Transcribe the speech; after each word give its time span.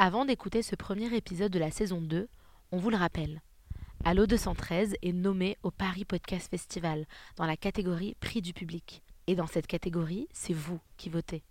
Avant 0.00 0.24
d'écouter 0.24 0.62
ce 0.62 0.76
premier 0.76 1.12
épisode 1.12 1.50
de 1.50 1.58
la 1.58 1.72
saison 1.72 2.00
2, 2.00 2.28
on 2.70 2.76
vous 2.76 2.88
le 2.88 2.96
rappelle. 2.96 3.42
Allo 4.04 4.28
213 4.28 4.94
est 5.02 5.12
nommé 5.12 5.58
au 5.64 5.72
Paris 5.72 6.04
Podcast 6.04 6.48
Festival 6.48 7.04
dans 7.34 7.46
la 7.46 7.56
catégorie 7.56 8.14
Prix 8.20 8.40
du 8.40 8.52
public. 8.52 9.02
Et 9.26 9.34
dans 9.34 9.48
cette 9.48 9.66
catégorie, 9.66 10.28
c'est 10.32 10.52
vous 10.52 10.78
qui 10.98 11.10
votez. 11.10 11.42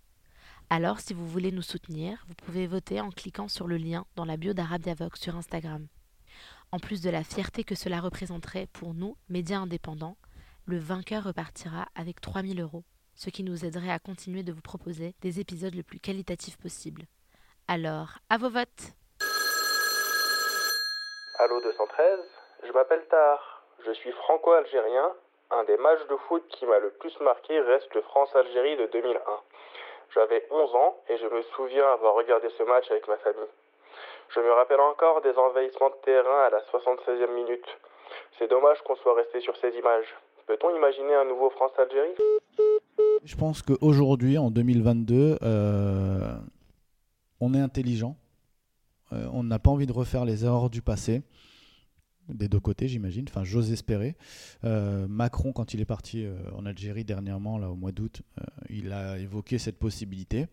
Alors, 0.70 1.00
si 1.00 1.12
vous 1.12 1.28
voulez 1.28 1.52
nous 1.52 1.60
soutenir, 1.60 2.24
vous 2.26 2.34
pouvez 2.36 2.66
voter 2.66 3.02
en 3.02 3.10
cliquant 3.10 3.48
sur 3.48 3.66
le 3.66 3.76
lien 3.76 4.06
dans 4.16 4.24
la 4.24 4.38
bio 4.38 4.54
d'Arabiavox 4.54 5.20
sur 5.20 5.36
Instagram. 5.36 5.86
En 6.72 6.78
plus 6.78 7.02
de 7.02 7.10
la 7.10 7.24
fierté 7.24 7.64
que 7.64 7.74
cela 7.74 8.00
représenterait 8.00 8.68
pour 8.72 8.94
nous, 8.94 9.18
médias 9.28 9.58
indépendants, 9.58 10.16
le 10.64 10.78
vainqueur 10.78 11.24
repartira 11.24 11.88
avec 11.94 12.22
3000 12.22 12.62
euros, 12.62 12.84
ce 13.14 13.28
qui 13.28 13.44
nous 13.44 13.66
aiderait 13.66 13.90
à 13.90 13.98
continuer 13.98 14.42
de 14.42 14.52
vous 14.52 14.62
proposer 14.62 15.14
des 15.20 15.38
épisodes 15.38 15.74
le 15.74 15.82
plus 15.82 16.00
qualitatifs 16.00 16.56
possible. 16.56 17.08
Alors, 17.70 18.08
à 18.30 18.38
vos 18.38 18.48
votes 18.48 18.96
Allo 21.38 21.60
213, 21.60 22.18
je 22.64 22.72
m'appelle 22.72 23.04
Tahar. 23.10 23.62
Je 23.84 23.92
suis 23.92 24.10
franco-algérien. 24.10 25.12
Un 25.50 25.64
des 25.64 25.76
matchs 25.76 26.06
de 26.08 26.16
foot 26.16 26.42
qui 26.48 26.64
m'a 26.64 26.78
le 26.78 26.88
plus 26.98 27.12
marqué 27.20 27.60
reste 27.60 27.94
le 27.94 28.00
France-Algérie 28.00 28.78
de 28.78 28.86
2001. 28.86 29.20
J'avais 30.14 30.46
11 30.50 30.74
ans 30.76 30.96
et 31.10 31.18
je 31.18 31.26
me 31.26 31.42
souviens 31.42 31.92
avoir 31.92 32.14
regardé 32.14 32.48
ce 32.56 32.62
match 32.62 32.90
avec 32.90 33.06
ma 33.06 33.18
famille. 33.18 33.52
Je 34.30 34.40
me 34.40 34.52
rappelle 34.52 34.80
encore 34.80 35.20
des 35.20 35.36
envahissements 35.36 35.90
de 35.90 36.00
terrain 36.06 36.44
à 36.46 36.50
la 36.50 36.60
76e 36.72 37.34
minute. 37.34 37.68
C'est 38.38 38.48
dommage 38.48 38.80
qu'on 38.84 38.96
soit 38.96 39.14
resté 39.14 39.40
sur 39.40 39.54
ces 39.58 39.76
images. 39.76 40.16
Peut-on 40.46 40.74
imaginer 40.74 41.14
un 41.14 41.26
nouveau 41.26 41.50
France-Algérie? 41.50 42.14
Je 43.24 43.36
pense 43.36 43.60
qu'aujourd'hui, 43.60 44.38
en 44.38 44.50
2022, 44.50 45.36
euh, 45.42 46.17
on 47.40 47.54
est 47.54 47.60
intelligent. 47.60 48.16
Euh, 49.12 49.28
on 49.32 49.42
n'a 49.42 49.58
pas 49.58 49.70
envie 49.70 49.86
de 49.86 49.92
refaire 49.92 50.24
les 50.24 50.44
erreurs 50.44 50.70
du 50.70 50.82
passé 50.82 51.22
des 52.28 52.46
deux 52.46 52.60
côtés, 52.60 52.88
j'imagine. 52.88 53.24
Enfin, 53.26 53.42
j'ose 53.42 53.72
espérer. 53.72 54.14
Euh, 54.62 55.08
Macron, 55.08 55.52
quand 55.52 55.72
il 55.72 55.80
est 55.80 55.86
parti 55.86 56.26
euh, 56.26 56.36
en 56.54 56.66
Algérie 56.66 57.04
dernièrement, 57.04 57.56
là 57.56 57.70
au 57.70 57.74
mois 57.74 57.90
d'août, 57.90 58.20
il 58.68 58.92
a 58.92 59.18
évoqué 59.18 59.56
cette 59.56 59.78
possibilité. 59.78 60.46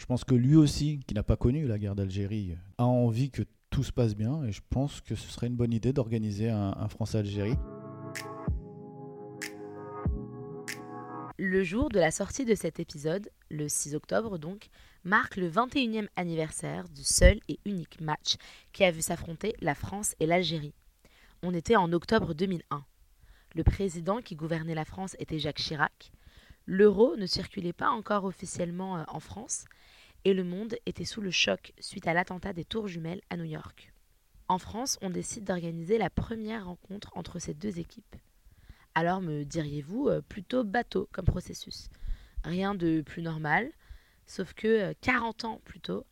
Je 0.00 0.06
pense 0.06 0.24
que 0.24 0.34
lui 0.34 0.56
aussi, 0.56 0.98
qui 1.06 1.14
n'a 1.14 1.22
pas 1.22 1.36
connu 1.36 1.64
la 1.66 1.78
guerre 1.78 1.94
d'Algérie, 1.94 2.56
a 2.78 2.86
envie 2.86 3.30
que 3.30 3.42
tout 3.70 3.84
se 3.84 3.92
passe 3.92 4.16
bien, 4.16 4.42
et 4.42 4.50
je 4.50 4.62
pense 4.68 5.00
que 5.00 5.14
ce 5.14 5.30
serait 5.30 5.46
une 5.46 5.54
bonne 5.54 5.72
idée 5.72 5.92
d'organiser 5.92 6.50
un, 6.50 6.74
un 6.76 6.88
France-Algérie. 6.88 7.54
Le 11.38 11.62
jour 11.62 11.88
de 11.88 12.00
la 12.00 12.10
sortie 12.10 12.44
de 12.44 12.54
cet 12.56 12.80
épisode, 12.80 13.30
le 13.48 13.68
6 13.68 13.94
octobre 13.94 14.38
donc, 14.38 14.70
marque 15.04 15.36
le 15.36 15.50
21e 15.50 16.08
anniversaire 16.16 16.88
du 16.88 17.04
seul 17.04 17.40
et 17.48 17.58
unique 17.64 18.00
match 18.00 18.36
qui 18.72 18.84
a 18.84 18.90
vu 18.90 19.00
s'affronter 19.00 19.54
la 19.60 19.74
France 19.74 20.14
et 20.20 20.26
l'Algérie. 20.26 20.74
On 21.42 21.54
était 21.54 21.76
en 21.76 21.92
octobre 21.92 22.34
2001. 22.34 22.84
Le 23.54 23.64
président 23.64 24.20
qui 24.20 24.36
gouvernait 24.36 24.74
la 24.74 24.84
France 24.84 25.16
était 25.18 25.38
Jacques 25.38 25.56
Chirac. 25.56 26.12
L'euro 26.66 27.16
ne 27.16 27.26
circulait 27.26 27.72
pas 27.72 27.90
encore 27.90 28.24
officiellement 28.24 28.98
euh, 28.98 29.04
en 29.08 29.20
France 29.20 29.64
et 30.24 30.34
le 30.34 30.44
monde 30.44 30.76
était 30.84 31.06
sous 31.06 31.22
le 31.22 31.30
choc 31.30 31.72
suite 31.80 32.06
à 32.06 32.12
l'attentat 32.12 32.52
des 32.52 32.64
tours 32.64 32.88
jumelles 32.88 33.22
à 33.30 33.36
New 33.36 33.44
York. 33.44 33.92
En 34.48 34.58
France, 34.58 34.98
on 35.00 35.10
décide 35.10 35.44
d'organiser 35.44 35.96
la 35.96 36.10
première 36.10 36.66
rencontre 36.66 37.10
entre 37.14 37.38
ces 37.38 37.54
deux 37.54 37.78
équipes. 37.78 38.16
Alors 38.94 39.20
me 39.20 39.44
diriez-vous, 39.44 40.08
euh, 40.08 40.20
plutôt 40.20 40.62
bateau 40.62 41.08
comme 41.12 41.24
processus? 41.24 41.88
Rien 42.44 42.74
de 42.74 43.00
plus 43.00 43.22
normal, 43.22 43.70
sauf 44.30 44.54
que 44.54 44.92
40 45.00 45.44
euh, 45.44 45.48
ans 45.48 45.60
plus 45.64 45.80
tôt, 45.80 46.06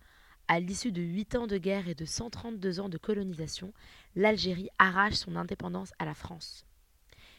à 0.48 0.58
l'issue 0.58 0.90
de 0.90 1.00
8 1.00 1.36
ans 1.36 1.46
de 1.46 1.56
guerre 1.56 1.88
et 1.88 1.94
de 1.94 2.04
132 2.04 2.80
ans 2.80 2.88
de 2.88 2.98
colonisation, 2.98 3.72
l'Algérie 4.16 4.70
arrache 4.78 5.14
son 5.14 5.36
indépendance 5.36 5.92
à 6.00 6.04
la 6.04 6.14
France. 6.14 6.64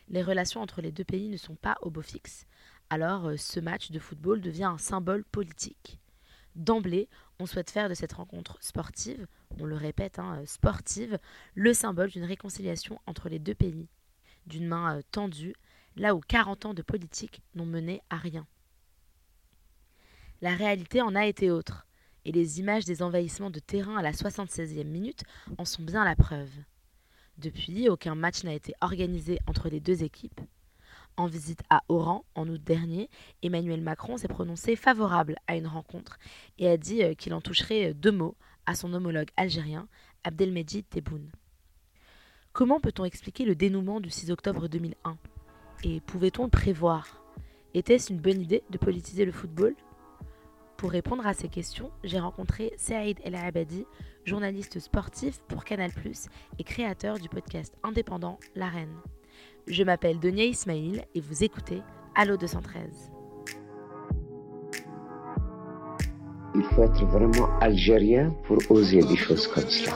Les 0.08 0.24
relations 0.24 0.62
entre 0.62 0.82
les 0.82 0.94
deux 0.94 1.04
pays 1.04 1.28
ne 1.28 1.38
sont 1.38 1.56
pas 1.56 1.78
au 1.82 1.90
beau 1.90 2.02
fixe, 2.02 2.46
alors 2.90 3.28
euh, 3.28 3.36
ce 3.36 3.60
match 3.60 3.92
de 3.92 4.00
football 4.00 4.40
devient 4.40 4.64
un 4.64 4.78
symbole 4.78 5.26
politique. 5.26 6.00
D'emblée, 6.56 7.10
on 7.40 7.46
souhaite 7.46 7.72
faire 7.72 7.90
de 7.90 7.94
cette 7.94 8.14
rencontre 8.14 8.58
sportive, 8.62 9.28
on 9.60 9.66
le 9.66 9.76
répète, 9.76 10.18
hein, 10.18 10.42
sportive, 10.46 11.20
le 11.56 11.74
symbole 11.74 12.10
d'une 12.10 12.24
réconciliation 12.24 13.02
entre 13.06 13.28
les 13.28 13.40
deux 13.40 13.56
pays 13.56 13.90
d'une 14.46 14.68
main 14.68 14.98
euh, 14.98 15.02
tendue, 15.12 15.56
là 15.98 16.16
où 16.16 16.22
40 16.22 16.68
ans 16.68 16.74
de 16.74 16.82
politique 16.82 17.42
n'ont 17.54 17.66
mené 17.66 18.02
à 18.10 18.16
rien. 18.16 18.48
La 20.42 20.56
réalité 20.56 21.02
en 21.02 21.16
a 21.16 21.26
été 21.26 21.52
autre, 21.52 21.86
et 22.24 22.32
les 22.32 22.60
images 22.60 22.86
des 22.86 23.02
envahissements 23.02 23.50
de 23.50 23.60
terrain 23.60 23.98
à 23.98 24.02
la 24.02 24.14
76e 24.14 24.86
minute 24.86 25.24
en 25.58 25.66
sont 25.66 25.84
bien 25.84 26.06
la 26.06 26.16
preuve. 26.16 26.52
Depuis, 27.38 27.90
aucun 27.90 28.16
match 28.16 28.44
n'a 28.44 28.54
été 28.54 28.74
organisé 28.80 29.40
entre 29.48 29.68
les 29.68 29.82
deux 29.82 30.04
équipes. 30.04 30.40
En 31.18 31.28
visite 31.28 31.64
à 31.70 31.84
Oran 31.90 32.24
en 32.36 32.48
août 32.48 32.64
dernier, 32.64 33.10
Emmanuel 33.44 33.82
Macron 33.82 34.16
s'est 34.16 34.30
prononcé 34.30 34.78
favorable 34.78 35.36
à 35.48 35.58
une 35.58 35.68
rencontre 35.68 36.18
et 36.58 36.70
a 36.70 36.78
dit 36.78 37.04
euh, 37.04 37.14
qu'il 37.14 37.34
en 37.34 37.42
toucherait 37.42 37.90
euh, 37.90 37.94
deux 37.94 38.12
mots 38.12 38.38
à 38.66 38.76
son 38.76 38.94
homologue 38.94 39.30
algérien, 39.36 39.90
Abdelmejid 40.24 40.88
Tebboune. 40.90 41.30
Comment 42.54 42.80
peut-on 42.80 43.04
expliquer 43.04 43.44
le 43.44 43.56
dénouement 43.56 44.00
du 44.00 44.10
6 44.10 44.32
octobre 44.32 44.70
2001 44.70 45.18
Et 45.84 46.00
pouvait-on 46.00 46.46
le 46.46 46.50
prévoir? 46.50 47.22
Était-ce 47.74 48.14
une 48.14 48.20
bonne 48.20 48.42
idée 48.42 48.64
de 48.70 48.78
politiser 48.78 49.26
le 49.26 49.34
football? 49.34 49.76
Pour 50.80 50.92
répondre 50.92 51.28
à 51.28 51.34
ces 51.34 51.50
questions, 51.50 51.92
j'ai 52.06 52.20
rencontré 52.20 52.72
Saïd 52.78 53.20
El 53.26 53.36
Abadi, 53.36 53.86
journaliste 54.24 54.80
sportif 54.80 55.40
pour 55.50 55.66
Canal+, 55.66 55.92
et 56.58 56.64
créateur 56.64 57.20
du 57.20 57.28
podcast 57.28 57.76
indépendant 57.84 58.40
La 58.56 58.70
Reine. 58.70 58.96
Je 59.68 59.84
m'appelle 59.84 60.22
Donia 60.22 60.46
Ismail 60.46 61.04
et 61.14 61.20
vous 61.20 61.44
écoutez 61.44 61.82
Allo 62.16 62.38
213. 62.38 63.12
Il 66.56 66.64
faut 66.64 66.84
être 66.84 67.06
vraiment 67.08 67.60
algérien 67.60 68.34
pour 68.46 68.60
oser 68.72 69.02
des 69.02 69.18
choses 69.18 69.48
comme 69.48 69.70
cela. 69.70 69.92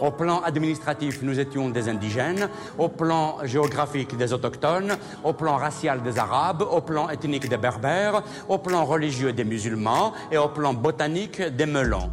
Au 0.00 0.10
plan 0.10 0.40
administratif, 0.42 1.22
nous 1.22 1.38
étions 1.38 1.68
des 1.70 1.88
indigènes. 1.88 2.48
Au 2.78 2.88
plan 2.88 3.38
géographique, 3.44 4.16
des 4.16 4.32
autochtones. 4.32 4.96
Au 5.22 5.32
plan 5.32 5.56
racial, 5.56 6.02
des 6.02 6.18
arabes. 6.18 6.62
Au 6.62 6.80
plan 6.80 7.08
ethnique, 7.08 7.48
des 7.48 7.56
berbères. 7.56 8.22
Au 8.48 8.58
plan 8.58 8.84
religieux, 8.84 9.32
des 9.32 9.44
musulmans. 9.44 10.12
Et 10.30 10.38
au 10.38 10.48
plan 10.48 10.74
botanique, 10.74 11.40
des 11.40 11.66
melons. 11.66 12.10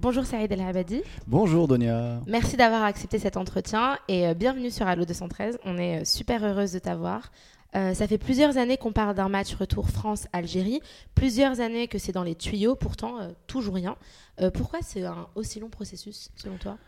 Bonjour 0.00 0.24
Saïd 0.24 0.52
El 0.52 0.60
Habadi. 0.60 1.02
Bonjour 1.26 1.66
Donia. 1.66 2.20
Merci 2.28 2.56
d'avoir 2.56 2.84
accepté 2.84 3.18
cet 3.18 3.36
entretien 3.36 3.98
et 4.06 4.28
euh, 4.28 4.34
bienvenue 4.34 4.70
sur 4.70 4.86
Allo 4.86 5.04
213. 5.04 5.58
On 5.64 5.76
est 5.76 6.02
euh, 6.02 6.04
super 6.04 6.44
heureuse 6.44 6.72
de 6.72 6.78
t'avoir. 6.78 7.32
Euh, 7.76 7.92
ça 7.92 8.06
fait 8.06 8.18
plusieurs 8.18 8.56
années 8.56 8.78
qu'on 8.78 8.92
parle 8.92 9.14
d'un 9.14 9.28
match 9.28 9.54
retour 9.54 9.90
France-Algérie, 9.90 10.80
plusieurs 11.14 11.60
années 11.60 11.86
que 11.86 11.98
c'est 11.98 12.12
dans 12.12 12.22
les 12.22 12.34
tuyaux, 12.34 12.76
pourtant 12.76 13.20
euh, 13.20 13.32
toujours 13.46 13.74
rien. 13.74 13.96
Euh, 14.40 14.50
pourquoi 14.50 14.80
c'est 14.82 15.04
un 15.04 15.26
aussi 15.34 15.60
long 15.60 15.68
processus 15.68 16.30
selon 16.34 16.56
toi? 16.56 16.78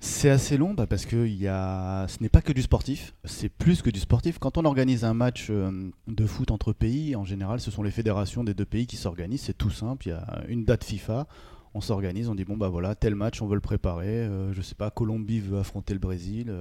C'est 0.00 0.28
assez 0.28 0.58
long 0.58 0.74
bah, 0.74 0.86
parce 0.86 1.06
que 1.06 1.26
y 1.26 1.46
a... 1.46 2.06
ce 2.08 2.20
n'est 2.20 2.28
pas 2.28 2.42
que 2.42 2.52
du 2.52 2.60
sportif, 2.60 3.14
c'est 3.24 3.48
plus 3.48 3.80
que 3.80 3.88
du 3.88 4.00
sportif. 4.00 4.38
Quand 4.38 4.58
on 4.58 4.64
organise 4.64 5.04
un 5.04 5.14
match 5.14 5.48
de 5.50 6.26
foot 6.26 6.50
entre 6.50 6.72
pays, 6.72 7.14
en 7.14 7.24
général 7.24 7.60
ce 7.60 7.70
sont 7.70 7.84
les 7.84 7.92
fédérations 7.92 8.42
des 8.42 8.52
deux 8.52 8.64
pays 8.64 8.88
qui 8.88 8.96
s'organisent, 8.96 9.42
c'est 9.42 9.56
tout 9.56 9.70
simple, 9.70 10.08
il 10.08 10.10
y 10.10 10.12
a 10.12 10.42
une 10.48 10.64
date 10.64 10.82
FIFA, 10.82 11.28
on 11.72 11.80
s'organise, 11.80 12.28
on 12.28 12.34
dit 12.34 12.44
bon 12.44 12.56
bah 12.56 12.68
voilà, 12.68 12.96
tel 12.96 13.14
match 13.14 13.40
on 13.42 13.46
veut 13.46 13.54
le 13.54 13.60
préparer, 13.60 14.28
je 14.50 14.60
sais 14.60 14.74
pas, 14.74 14.90
Colombie 14.90 15.38
veut 15.38 15.60
affronter 15.60 15.94
le 15.94 16.00
Brésil 16.00 16.52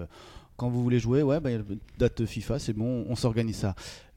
quand 0.62 0.70
vous 0.70 0.84
voulez 0.84 1.00
jouer, 1.00 1.24
ouais, 1.24 1.40
bah, 1.40 1.50
date 1.98 2.24
FIFA, 2.24 2.60
c'est 2.60 2.74
bon, 2.74 3.04
on 3.10 3.16
s'organise 3.16 3.56
ça. 3.56 3.74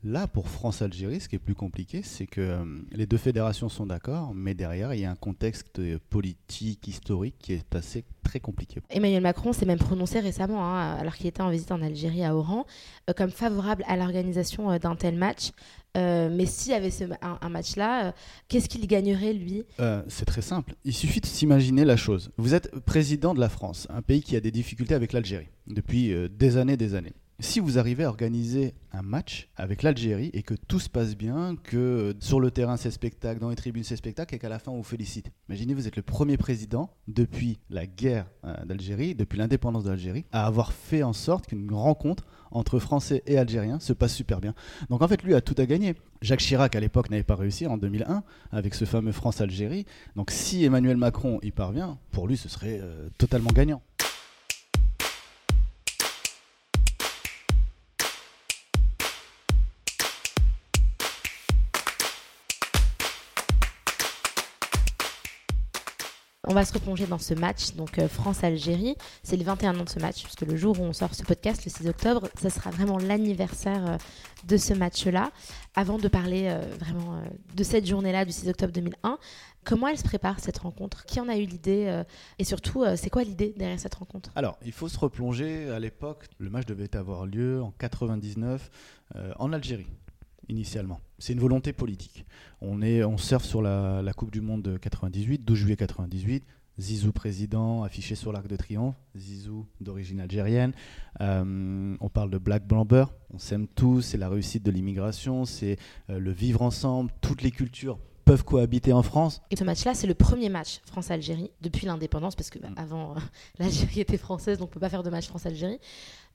Là, 0.07 0.27
pour 0.27 0.49
France-Algérie, 0.49 1.19
ce 1.19 1.31
qui 1.31 1.37
est 1.37 1.39
plus 1.39 1.55
compliqué, 1.55 2.03
c'est 2.03 2.27
que 2.27 2.43
euh, 2.43 2.65
les 2.93 3.07
deux 3.07 3.17
fédérations 3.17 3.71
sont 3.71 3.87
d'accord, 3.87 4.35
mais 4.35 4.53
derrière, 4.53 4.93
il 4.93 5.01
y 5.01 5.07
a 5.07 5.11
un 5.11 5.17
contexte 5.17 5.81
politique, 6.11 6.87
historique 6.87 7.37
qui 7.39 7.55
est 7.55 7.75
assez 7.75 8.05
très 8.23 8.39
compliqué. 8.39 8.83
Emmanuel 8.91 9.23
Macron 9.23 9.55
s'est 9.55 9.65
même 9.65 9.79
prononcé 9.79 10.21
récemment, 10.21 10.63
hein, 10.63 10.97
alors 10.97 11.15
qu'il 11.15 11.27
était 11.27 11.41
en 11.41 11.49
visite 11.49 11.73
en 11.73 11.81
Algérie 11.81 12.23
à 12.23 12.37
Oran, 12.37 12.67
euh, 13.09 13.15
comme 13.15 13.31
favorable 13.31 13.83
à 13.89 13.97
l'organisation 13.97 14.71
euh, 14.71 14.79
d'un 14.79 14.95
tel 14.95 15.17
match. 15.17 15.53
mais 15.95 16.45
s'il 16.45 16.73
y 16.73 16.75
avait 16.75 16.91
ce, 16.91 17.05
un, 17.23 17.49
match 17.49 17.77
là, 17.77 18.13
qu'est-ce 18.49 18.69
qu'il 18.69 18.87
gagnerait 18.87 19.33
lui? 19.33 19.65
C'est 20.09 20.27
très 20.27 20.43
simple. 20.43 20.75
Il 20.85 20.93
suffit 20.93 21.21
de 21.21 21.27
s'imaginer 21.27 21.87
la 21.87 21.97
chose. 21.97 22.31
Vous 22.37 22.53
êtes 22.53 22.79
président 22.81 23.33
de 23.33 23.41
la 23.41 23.49
France, 23.49 23.87
un 23.89 24.03
pays 24.03 24.21
qui 24.21 24.37
a 24.37 24.41
des 24.41 24.51
difficultés 24.51 24.95
avec 24.95 25.15
l'Algérie 25.15 25.49
depuis 25.67 26.13
des 26.29 26.57
années, 26.59 26.77
des 26.77 26.95
années. 26.95 27.15
Si 27.41 27.61
vous 27.61 27.79
arrivez 27.79 28.05
à 28.05 28.09
organiser 28.09 28.75
un 28.93 29.03
match 29.03 29.49
avec 29.57 29.83
l'Algérie 29.83 30.31
et 30.35 30.43
que 30.43 30.55
tout 30.55 30.79
se 30.79 30.89
passe 30.89 31.17
bien, 31.17 31.57
que 31.63 32.15
sur 32.21 32.39
le 32.41 32.51
terrain 32.51 32.77
c'est 32.77 32.91
spectacle, 32.91 33.41
dans 33.41 33.51
les 33.51 33.57
tribunes 33.57 33.85
c'est 33.85 33.97
spectacle 33.97 34.35
et 34.35 34.39
qu'à 34.39 34.49
la 34.49 34.59
fin 34.59 34.71
on 34.71 34.77
vous 34.77 34.83
félicite. 34.85 35.31
Imaginez, 35.49 35.75
vous 35.75 35.89
êtes 35.89 35.97
le 35.97 36.03
premier 36.03 36.37
président 36.37 36.91
depuis 37.09 37.59
la 37.71 37.87
guerre 37.87 38.27
euh, 38.45 38.55
d'Algérie, 38.65 39.15
depuis 39.15 39.39
l'indépendance 39.39 39.85
d'Algérie, 39.85 40.25
à 40.33 40.47
avoir 40.47 40.73
fait 40.73 41.03
en 41.03 41.13
sorte 41.13 41.47
qu'une 41.47 41.73
rencontre 41.73 42.25
entre 42.51 42.79
Français 42.79 43.23
et 43.27 43.37
Algériens 43.37 43.81
se 43.81 43.93
passe 43.93 44.15
super 44.15 44.41
bien. 44.41 44.55
Donc 44.89 45.03
en 45.03 45.09
fait, 45.09 45.23
lui 45.23 45.35
a 45.35 45.41
tout 45.41 45.57
à 45.59 45.67
gagner. 45.67 45.95
Jacques 46.23 46.41
Chirac 46.41 46.75
à 46.77 46.81
l'époque 46.81 47.11
n'avait 47.11 47.25
pas 47.25 47.35
réussi 47.35 47.67
en 47.67 47.77
2001 47.77 48.23
avec 48.53 48.75
ce 48.75 48.85
fameux 48.85 49.13
France-Algérie. 49.13 49.85
Donc 50.17 50.31
si 50.31 50.65
Emmanuel 50.65 50.97
Macron 50.97 51.41
y 51.43 51.51
parvient, 51.51 51.99
pour 52.13 52.29
lui 52.29 52.37
ce 52.37 52.49
serait 52.49 52.81
euh, 52.81 53.09
totalement 53.19 53.51
gagnant. 53.51 53.83
On 66.47 66.53
va 66.53 66.65
se 66.65 66.75
replonger 66.75 67.07
dans 67.07 67.19
ce 67.19 67.33
match, 67.33 67.75
donc 67.75 67.99
euh, 67.99 68.07
France-Algérie. 68.07 68.97
C'est 69.23 69.37
le 69.37 69.45
21 69.45 69.81
ans 69.81 69.85
de 69.85 69.89
ce 69.89 69.99
match, 69.99 70.23
puisque 70.23 70.43
le 70.43 70.57
jour 70.57 70.79
où 70.79 70.83
on 70.83 70.93
sort 70.93 71.15
ce 71.15 71.23
podcast, 71.23 71.65
le 71.65 71.71
6 71.71 71.89
octobre, 71.89 72.29
ça 72.39 72.51
sera 72.51 72.71
vraiment 72.71 72.99
l'anniversaire 72.99 73.87
euh, 73.87 73.97
de 74.47 74.59
ce 74.59 74.75
match-là. 74.75 75.31
Avant 75.75 75.97
de 75.97 76.07
parler 76.07 76.49
euh, 76.49 76.61
vraiment 76.79 77.23
de 77.55 77.65
cette 77.65 77.87
journée-là, 77.87 78.27
du 78.27 78.33
6 78.33 78.51
octobre 78.51 78.73
2001, 78.73 79.19
comment 79.65 79.89
elle 79.89 79.97
se 79.97 80.05
prépare 80.05 80.39
cette 80.39 80.59
rencontre? 80.59 81.07
Qui 81.07 81.19
en 81.21 81.29
a 81.29 81.37
eu 81.37 81.47
l'idée 81.47 82.03
Et 82.39 82.45
surtout, 82.45 82.85
c'est 82.97 83.11
quoi 83.11 83.25
l'idée 83.25 83.55
derrière 83.57 83.81
cette 83.81 83.95
rencontre? 83.95 84.31
Alors, 84.37 84.59
il 84.65 84.73
faut 84.73 84.89
se 84.89 84.99
replonger 84.99 85.71
à 85.71 85.79
l'époque. 85.81 86.27
Le 86.39 86.51
match 86.51 86.67
devait 86.67 86.95
avoir 86.95 87.27
lieu 87.27 87.63
en 87.63 87.73
99 87.79 88.71
en 89.39 89.53
Algérie 89.53 89.87
initialement. 90.49 91.01
C'est 91.19 91.33
une 91.33 91.41
volonté 91.41 91.73
politique. 91.73 92.25
On, 92.61 92.83
est, 92.83 93.05
on 93.05 93.19
surfe 93.19 93.45
sur 93.45 93.63
la, 93.63 94.13
Coupe 94.17 94.31
du 94.31 94.41
Monde 94.41 94.63
de 94.63 94.77
98, 94.77 95.45
12 95.45 95.59
juillet 95.59 95.77
98. 95.77 96.45
Zizou 96.77 97.13
président, 97.13 97.85
affiché 97.85 98.17
sur 98.17 98.33
l'Arc 98.33 98.49
de 98.49 98.57
Triomphe. 98.57 98.97
Zizou 99.17 99.67
d'origine 99.81 100.21
algérienne. 100.21 100.73
Euh, 101.21 101.97
on 102.01 102.09
parle 102.09 102.31
de 102.31 102.39
Black 102.39 102.67
Blamber. 102.67 103.05
On 103.33 103.39
s'aime 103.39 103.69
tous. 103.69 104.03
C'est 104.03 104.19
la 104.19 104.29
réussite 104.29 104.65
de 104.65 104.73
l'immigration. 104.73 105.45
C'est 105.45 105.79
euh, 106.11 106.19
le 106.19 106.33
vivre 106.33 106.63
ensemble. 106.63 107.13
Toutes 107.21 107.43
les 107.43 107.53
cultures 107.53 107.99
peuvent 108.25 108.45
cohabiter 108.45 108.93
en 108.93 109.03
France. 109.03 109.43
Et 109.51 109.57
ce 109.57 109.65
match-là, 109.65 109.95
c'est 109.95 110.07
le 110.07 110.15
premier 110.15 110.49
match 110.49 110.81
France-Algérie 110.87 111.51
depuis 111.61 111.87
l'indépendance, 111.87 112.35
parce 112.35 112.51
que 112.51 112.59
bah, 112.59 112.69
avant, 112.77 113.15
l'Algérie 113.59 114.01
était 114.01 114.17
française, 114.17 114.59
donc 114.59 114.69
on 114.69 114.71
ne 114.71 114.75
peut 114.75 114.81
pas 114.81 114.89
faire 114.89 115.03
de 115.03 115.11
match 115.11 115.29
France-Algérie. 115.29 115.79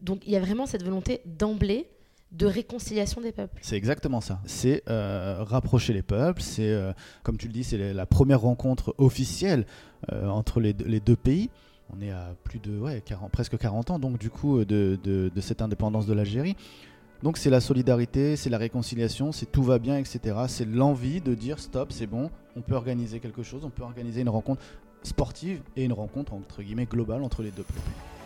Donc 0.02 0.22
il 0.26 0.32
y 0.32 0.36
a 0.36 0.40
vraiment 0.40 0.66
cette 0.66 0.84
volonté 0.84 1.22
d'emblée 1.26 1.90
de 2.32 2.46
réconciliation 2.46 3.22
des 3.22 3.32
peuples. 3.32 3.60
C'est 3.62 3.76
exactement 3.76 4.22
ça. 4.22 4.40
C'est 4.46 4.84
euh, 4.90 5.44
rapprocher 5.44 5.94
les 5.94 6.04
peuples. 6.04 6.42
C'est, 6.42 6.70
euh, 6.70 6.94
comme 7.24 7.38
tu 7.38 7.48
le 7.48 7.54
dis, 7.54 7.64
c'est 7.64 7.94
la 7.94 8.06
première 8.06 8.42
rencontre 8.42 8.94
officielle 8.98 9.66
euh, 10.12 10.28
entre 10.28 10.60
les, 10.60 10.74
deux 10.74 11.16
pays. 11.16 11.50
On 11.92 12.02
est 12.02 12.12
à 12.12 12.36
plus 12.44 12.60
de 12.60 12.78
ouais, 12.78 13.02
40, 13.04 13.32
presque 13.32 13.58
40 13.58 13.92
ans, 13.92 14.00
donc 14.00 14.20
du 14.20 14.30
coup, 14.30 14.64
de, 14.64 15.00
de 15.04 15.42
cette 15.42 15.64
indépendance 15.64 16.06
de 16.06 16.14
l'Algérie. 16.14 16.56
Donc 17.24 17.38
c'est 17.38 17.50
la 17.50 17.60
solidarité, 17.60 18.38
c'est 18.38 18.50
la 18.50 18.58
réconciliation, 18.58 19.32
c'est 19.32 19.48
tout 19.48 19.64
va 19.64 19.78
bien, 19.78 19.98
etc. 19.98 20.38
C'est 20.48 20.66
l'envie 20.66 21.20
de 21.20 21.34
dire 21.34 21.60
stop, 21.60 21.92
c'est 21.92 22.08
bon, 22.08 22.30
on 22.56 22.62
peut 22.62 22.76
organiser 22.76 23.20
quelque 23.20 23.44
chose, 23.44 23.66
on 23.66 23.70
peut 23.70 23.84
organiser 23.84 24.22
une 24.22 24.30
rencontre 24.30 24.62
sportive 25.04 25.62
et 25.76 25.84
une 25.84 25.94
rencontre 25.94 26.34
entre 26.34 26.62
guillemets 26.62 26.86
globale 26.86 27.24
entre 27.24 27.42
les 27.42 27.52
deux 27.52 27.64
peuples. 27.64 28.19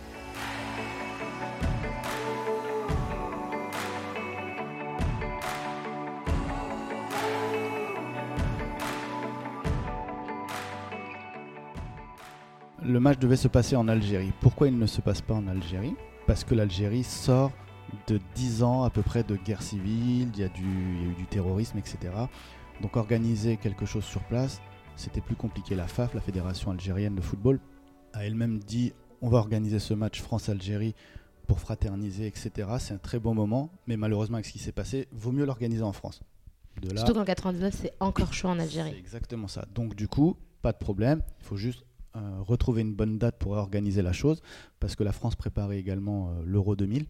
Le 12.85 12.99
match 12.99 13.19
devait 13.19 13.35
se 13.35 13.47
passer 13.47 13.75
en 13.75 13.87
Algérie. 13.87 14.31
Pourquoi 14.41 14.67
il 14.67 14.77
ne 14.77 14.85
se 14.85 15.01
passe 15.01 15.21
pas 15.21 15.33
en 15.33 15.47
Algérie? 15.47 15.95
Parce 16.27 16.43
que 16.43 16.55
l'Algérie 16.55 17.03
sort 17.03 17.51
de 18.07 18.19
10 18.35 18.63
ans 18.63 18.83
à 18.83 18.89
peu 18.89 19.01
près 19.01 19.23
de 19.23 19.35
guerre 19.35 19.61
civile, 19.61 20.29
il 20.33 20.39
y, 20.39 20.43
a 20.43 20.49
du, 20.49 20.63
eu 20.63 21.13
du 21.17 21.25
terrorisme, 21.25 21.77
etc. 21.77 21.97
Donc 22.81 22.95
organiser 22.97 23.57
quelque 23.57 23.85
chose 23.85 24.03
sur 24.03 24.23
place, 24.23 24.61
c'était 24.95 25.21
plus 25.21 25.35
compliqué. 25.35 25.75
La 25.75 25.87
FAF, 25.87 26.13
la 26.13 26.21
Fédération 26.21 26.71
algérienne 26.71 27.15
de 27.15 27.21
football, 27.21 27.59
a 28.13 28.25
elle-même 28.25 28.59
dit 28.59 28.93
on 29.21 29.29
va 29.29 29.37
organiser 29.37 29.79
ce 29.79 29.93
match 29.93 30.21
France-Algérie 30.21 30.95
pour 31.47 31.59
fraterniser, 31.59 32.27
etc. 32.27 32.67
C'est 32.79 32.93
un 32.93 32.97
très 32.97 33.19
bon 33.19 33.33
moment, 33.33 33.69
mais 33.87 33.97
malheureusement 33.97 34.35
avec 34.35 34.45
ce 34.45 34.51
qui 34.51 34.59
s'est 34.59 34.71
passé, 34.71 35.07
vaut 35.11 35.31
mieux 35.31 35.45
l'organiser 35.45 35.83
en 35.83 35.93
France. 35.93 36.21
De 36.81 36.95
Surtout 36.97 37.13
qu'en 37.13 37.23
99, 37.23 37.73
c'est 37.79 37.93
encore 37.99 38.33
chaud 38.33 38.47
en 38.47 38.59
Algérie. 38.59 38.91
C'est 38.91 38.99
exactement 38.99 39.47
ça. 39.47 39.65
Donc 39.73 39.95
du 39.95 40.07
coup, 40.07 40.37
pas 40.61 40.71
de 40.71 40.77
problème, 40.77 41.21
il 41.39 41.45
faut 41.45 41.57
juste 41.57 41.85
euh, 42.15 42.41
retrouver 42.41 42.81
une 42.81 42.93
bonne 42.93 43.17
date 43.17 43.37
pour 43.39 43.53
organiser 43.53 44.03
la 44.03 44.13
chose, 44.13 44.41
parce 44.79 44.95
que 44.95 45.03
la 45.03 45.11
France 45.11 45.35
préparait 45.35 45.79
également 45.79 46.29
euh, 46.29 46.43
l'Euro 46.45 46.75
2000. 46.75 47.05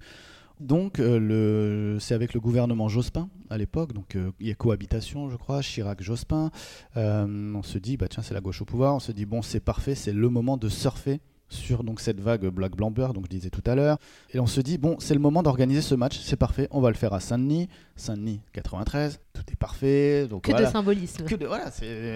Donc, 0.61 0.99
euh, 0.99 1.99
c'est 1.99 2.13
avec 2.13 2.33
le 2.33 2.39
gouvernement 2.39 2.87
Jospin 2.87 3.29
à 3.49 3.57
l'époque, 3.57 3.91
donc 3.91 4.15
il 4.39 4.47
y 4.47 4.51
a 4.51 4.55
cohabitation, 4.55 5.29
je 5.29 5.35
crois, 5.35 5.59
Chirac-Jospin. 5.59 6.51
on 6.95 7.63
se 7.63 7.77
dit, 7.79 7.97
bah 7.97 8.07
tiens, 8.07 8.23
c'est 8.23 8.33
la 8.33 8.39
gauche 8.39 8.61
au 8.61 8.65
pouvoir. 8.65 8.95
On 8.95 8.99
se 8.99 9.11
dit, 9.11 9.25
bon, 9.25 9.41
c'est 9.41 9.59
parfait, 9.59 9.95
c'est 9.95 10.13
le 10.13 10.29
moment 10.29 10.55
de 10.55 10.69
surfer 10.69 11.19
sur 11.49 11.83
donc 11.83 11.99
cette 11.99 12.21
vague 12.21 12.45
Black 12.47 12.75
Blamber, 12.75 13.09
donc 13.13 13.25
je 13.25 13.29
disais 13.29 13.49
tout 13.49 13.63
à 13.65 13.75
l'heure. 13.75 13.97
Et 14.33 14.39
on 14.39 14.47
se 14.47 14.61
dit, 14.61 14.77
bon, 14.77 14.95
c'est 14.99 15.13
le 15.13 15.19
moment 15.19 15.43
d'organiser 15.43 15.81
ce 15.81 15.95
match, 15.95 16.19
c'est 16.19 16.37
parfait, 16.37 16.67
on 16.71 16.81
va 16.81 16.89
le 16.89 16.95
faire 16.95 17.13
à 17.13 17.19
Saint-Denis. 17.19 17.67
Saint-Denis 17.95 18.39
93, 18.53 19.19
tout 19.33 19.43
est 19.51 19.55
parfait. 19.55 20.27
Donc 20.27 20.43
que 20.43 20.57
de 20.57 20.65
symbolisme. 20.65 21.25
Que 21.25 21.43
voilà, 21.45 21.71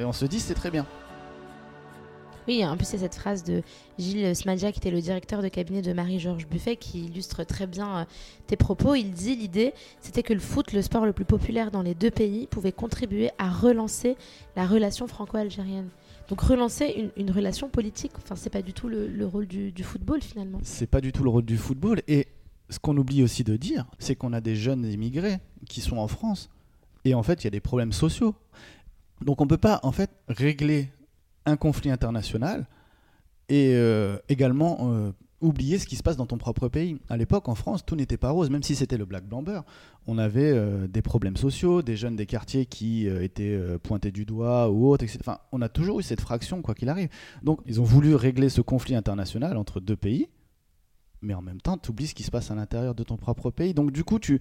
on 0.07 0.13
se 0.13 0.25
dit, 0.25 0.39
c'est 0.39 0.53
très 0.53 0.71
bien. 0.71 0.85
Oui, 2.47 2.65
en 2.65 2.77
plus, 2.77 2.85
c'est 2.85 2.99
cette 2.99 3.15
phrase 3.15 3.43
de 3.43 3.61
Gilles 3.97 4.33
Smadja, 4.35 4.71
qui 4.71 4.79
était 4.79 4.91
le 4.91 5.01
directeur 5.01 5.41
de 5.41 5.49
cabinet 5.49 5.81
de 5.81 5.91
Marie-Georges 5.91 6.47
Buffet, 6.47 6.77
qui 6.77 7.05
illustre 7.05 7.43
très 7.43 7.67
bien 7.67 7.97
euh, 7.99 8.05
tes 8.47 8.55
propos. 8.55 8.95
Il 8.95 9.11
dit 9.11 9.35
l'idée, 9.35 9.73
c'était 9.99 10.23
que 10.23 10.33
le 10.33 10.39
foot, 10.39 10.71
le 10.71 10.81
sport 10.81 11.05
le 11.05 11.11
plus 11.11 11.25
populaire 11.25 11.71
dans 11.71 11.81
les 11.81 11.93
deux 11.93 12.11
pays, 12.11 12.47
pouvait 12.47 12.71
contribuer 12.71 13.31
à 13.37 13.49
relancer 13.49 14.15
la 14.55 14.65
relation 14.65 15.07
franco-algérienne. 15.07 15.89
Donc 16.29 16.41
relancer 16.41 17.11
une, 17.15 17.31
relation 17.31 17.69
politique, 17.69 18.11
enfin 18.17 18.35
c'est 18.35 18.49
pas 18.49 18.61
du 18.61 18.73
tout 18.73 18.89
le, 18.89 19.25
rôle 19.25 19.47
du, 19.47 19.71
football 19.83 20.21
finalement. 20.21 20.59
C'est 20.61 20.87
pas 20.87 20.99
du 20.99 21.13
tout 21.13 21.23
le 21.23 21.29
rôle 21.29 21.45
du 21.45 21.57
football. 21.57 22.01
Et 22.07 22.27
ce 22.69 22.79
qu'on 22.79 22.97
oublie 22.97 23.23
aussi 23.23 23.45
de 23.45 23.55
dire, 23.55 23.85
c'est 23.97 24.15
qu'on 24.15 24.33
a 24.33 24.41
des 24.41 24.55
jeunes 24.55 24.85
immigrés 24.85 25.37
qui 25.69 25.79
sont 25.79 25.97
en 25.97 26.07
France. 26.07 26.49
Et 27.05 27.13
en 27.13 27.23
fait, 27.23 27.43
il 27.43 27.45
y 27.45 27.47
a 27.47 27.51
des 27.51 27.61
problèmes 27.61 27.93
sociaux. 27.93 28.35
Donc 29.21 29.39
on 29.39 29.47
peut 29.47 29.57
pas 29.57 29.79
en 29.83 29.93
fait 29.93 30.11
régler 30.27 30.89
un 31.47 31.57
conflit 31.57 31.89
international 31.89 32.67
et 33.49 33.73
euh, 33.75 34.17
également 34.27 34.91
euh, 34.91 35.11
oublier 35.39 35.79
ce 35.79 35.87
qui 35.87 35.95
se 35.95 36.03
passe 36.03 36.17
dans 36.17 36.25
ton 36.25 36.37
propre 36.37 36.67
pays. 36.67 36.97
À 37.09 37.15
l'époque, 37.15 37.47
en 37.47 37.55
France, 37.55 37.85
tout 37.85 37.95
n'était 37.95 38.17
pas 38.17 38.31
rose, 38.31 38.49
même 38.49 38.63
si 38.63 38.75
c'était 38.75 38.97
le 38.97 39.05
Black 39.05 39.25
Blamber. 39.25 39.61
On 40.05 40.17
avait 40.17 40.51
euh, 40.51 40.87
des 40.87 41.01
problèmes 41.01 41.37
sociaux, 41.37 41.81
des 41.81 41.95
jeunes 41.95 42.17
des 42.17 42.25
quartiers 42.25 42.65
qui 42.65 43.07
étaient 43.07 43.57
pointés 43.81 44.11
du 44.11 44.25
doigt 44.25 44.69
ou 44.69 44.87
autres, 44.87 45.05
etc. 45.05 45.19
Enfin, 45.21 45.39
on 45.51 45.61
a 45.61 45.69
toujours 45.69 46.01
eu 46.01 46.03
cette 46.03 46.21
fraction, 46.21 46.61
quoi 46.61 46.75
qu'il 46.75 46.89
arrive. 46.89 47.09
Donc, 47.41 47.61
ils 47.65 47.79
ont 47.79 47.85
voulu 47.85 48.13
régler 48.13 48.49
ce 48.49 48.61
conflit 48.61 48.95
international 48.95 49.55
entre 49.55 49.79
deux 49.79 49.95
pays, 49.95 50.27
mais 51.21 51.33
en 51.33 51.41
même 51.41 51.61
temps, 51.61 51.77
tu 51.77 51.91
oublies 51.91 52.07
ce 52.07 52.15
qui 52.15 52.23
se 52.23 52.31
passe 52.31 52.51
à 52.51 52.55
l'intérieur 52.55 52.93
de 52.93 53.03
ton 53.03 53.15
propre 53.15 53.49
pays. 53.49 53.73
Donc, 53.73 53.91
du 53.91 54.03
coup, 54.03 54.19
tu, 54.19 54.39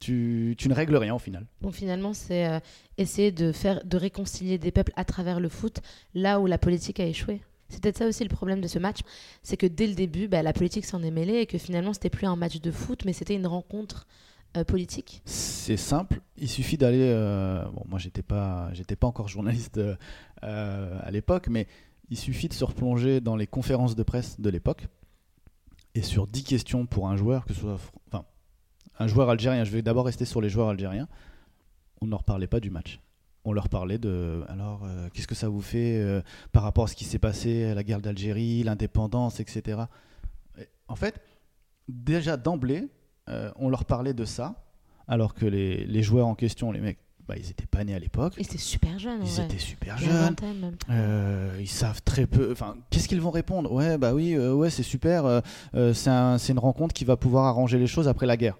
tu, 0.00 0.56
ne 0.66 0.74
règles 0.74 0.96
rien 0.96 1.14
au 1.14 1.18
final. 1.18 1.46
Donc 1.60 1.74
finalement, 1.74 2.12
c'est 2.12 2.46
euh, 2.46 2.58
essayer 2.98 3.30
de, 3.30 3.52
faire, 3.52 3.84
de 3.84 3.96
réconcilier 3.96 4.58
des 4.58 4.72
peuples 4.72 4.92
à 4.96 5.04
travers 5.04 5.38
le 5.38 5.48
foot, 5.48 5.80
là 6.14 6.40
où 6.40 6.46
la 6.46 6.58
politique 6.58 6.98
a 6.98 7.06
échoué. 7.06 7.40
C'est 7.68 7.80
peut-être 7.80 7.98
ça 7.98 8.06
aussi 8.08 8.24
le 8.24 8.30
problème 8.30 8.60
de 8.60 8.66
ce 8.66 8.80
match, 8.80 8.98
c'est 9.44 9.56
que 9.56 9.66
dès 9.66 9.86
le 9.86 9.94
début, 9.94 10.26
bah, 10.26 10.42
la 10.42 10.52
politique 10.52 10.84
s'en 10.84 11.02
est 11.04 11.12
mêlée 11.12 11.36
et 11.36 11.46
que 11.46 11.58
finalement, 11.58 11.92
c'était 11.92 12.10
plus 12.10 12.26
un 12.26 12.34
match 12.34 12.60
de 12.60 12.70
foot, 12.72 13.04
mais 13.04 13.12
c'était 13.12 13.36
une 13.36 13.46
rencontre 13.46 14.08
euh, 14.56 14.64
politique. 14.64 15.22
C'est 15.24 15.76
simple, 15.76 16.20
il 16.36 16.48
suffit 16.48 16.78
d'aller. 16.78 17.10
Euh, 17.12 17.64
bon, 17.66 17.84
moi, 17.86 18.00
j'étais 18.00 18.22
pas, 18.22 18.70
j'étais 18.72 18.96
pas 18.96 19.06
encore 19.06 19.28
journaliste 19.28 19.80
à 20.42 21.10
l'époque, 21.12 21.46
mais 21.48 21.68
il 22.08 22.16
suffit 22.16 22.48
de 22.48 22.54
se 22.54 22.64
replonger 22.64 23.20
dans 23.20 23.36
les 23.36 23.46
conférences 23.46 23.94
de 23.94 24.02
presse 24.02 24.40
de 24.40 24.50
l'époque 24.50 24.88
et 25.94 26.02
sur 26.02 26.26
10 26.26 26.44
questions 26.44 26.86
pour 26.86 27.08
un 27.08 27.16
joueur, 27.16 27.44
que 27.44 27.54
ce 27.54 27.60
soit, 27.60 27.78
enfin, 28.08 28.24
un 28.98 29.06
joueur 29.06 29.30
algérien, 29.30 29.64
je 29.64 29.70
vais 29.70 29.82
d'abord 29.82 30.04
rester 30.06 30.24
sur 30.24 30.40
les 30.40 30.48
joueurs 30.50 30.68
algériens, 30.68 31.08
on 32.00 32.06
ne 32.06 32.10
leur 32.10 32.24
parlait 32.24 32.46
pas 32.46 32.60
du 32.60 32.70
match. 32.70 33.00
On 33.44 33.52
leur 33.54 33.70
parlait 33.70 33.96
de 33.98 34.42
alors 34.48 34.82
euh, 34.84 35.08
qu'est-ce 35.14 35.26
que 35.26 35.34
ça 35.34 35.48
vous 35.48 35.62
fait 35.62 35.96
euh, 35.98 36.20
par 36.52 36.62
rapport 36.62 36.84
à 36.84 36.86
ce 36.88 36.94
qui 36.94 37.04
s'est 37.04 37.18
passé, 37.18 37.74
la 37.74 37.82
guerre 37.82 38.00
d'Algérie, 38.02 38.62
l'indépendance, 38.62 39.40
etc. 39.40 39.80
en 40.88 40.96
fait, 40.96 41.20
déjà 41.88 42.36
d'emblée, 42.36 42.88
euh, 43.30 43.50
on 43.56 43.70
leur 43.70 43.84
parlait 43.86 44.12
de 44.12 44.24
ça, 44.26 44.54
alors 45.08 45.32
que 45.34 45.46
les, 45.46 46.02
joueurs 46.02 46.26
en 46.26 46.34
question, 46.34 46.70
les 46.70 46.80
mecs, 46.80 46.98
bah, 47.26 47.34
ils 47.38 47.48
étaient 47.50 47.66
pas 47.66 47.82
nés 47.84 47.94
à 47.94 47.98
l'époque. 47.98 48.34
Ils 48.38 48.42
étaient 48.42 48.58
super 48.58 48.98
jeunes. 48.98 49.22
Ils 49.24 49.38
ouais. 49.38 49.44
étaient 49.46 49.58
super 49.58 49.96
Il 50.00 50.06
jeunes. 50.06 50.36
même. 50.42 50.76
Euh, 50.90 51.56
ils 51.60 51.68
savent 51.68 52.02
très 52.02 52.26
peu. 52.26 52.50
Enfin, 52.52 52.76
qu'est-ce 52.90 53.08
qu'ils 53.08 53.20
vont 53.20 53.30
répondre? 53.30 53.72
Ouais, 53.72 53.96
bah 53.98 54.12
oui, 54.14 54.34
euh, 54.34 54.52
ouais, 54.52 54.68
c'est 54.70 54.82
super. 54.82 55.24
euh, 55.24 55.40
c'est 55.94 56.10
un- 56.10 56.38
c'est 56.38 56.52
une 56.52 56.58
rencontre 56.58 56.92
qui 56.92 57.04
va 57.04 57.16
pouvoir 57.16 57.46
arranger 57.46 57.78
les 57.78 57.86
choses 57.86 58.08
après 58.08 58.26
la 58.26 58.36
guerre. 58.36 58.58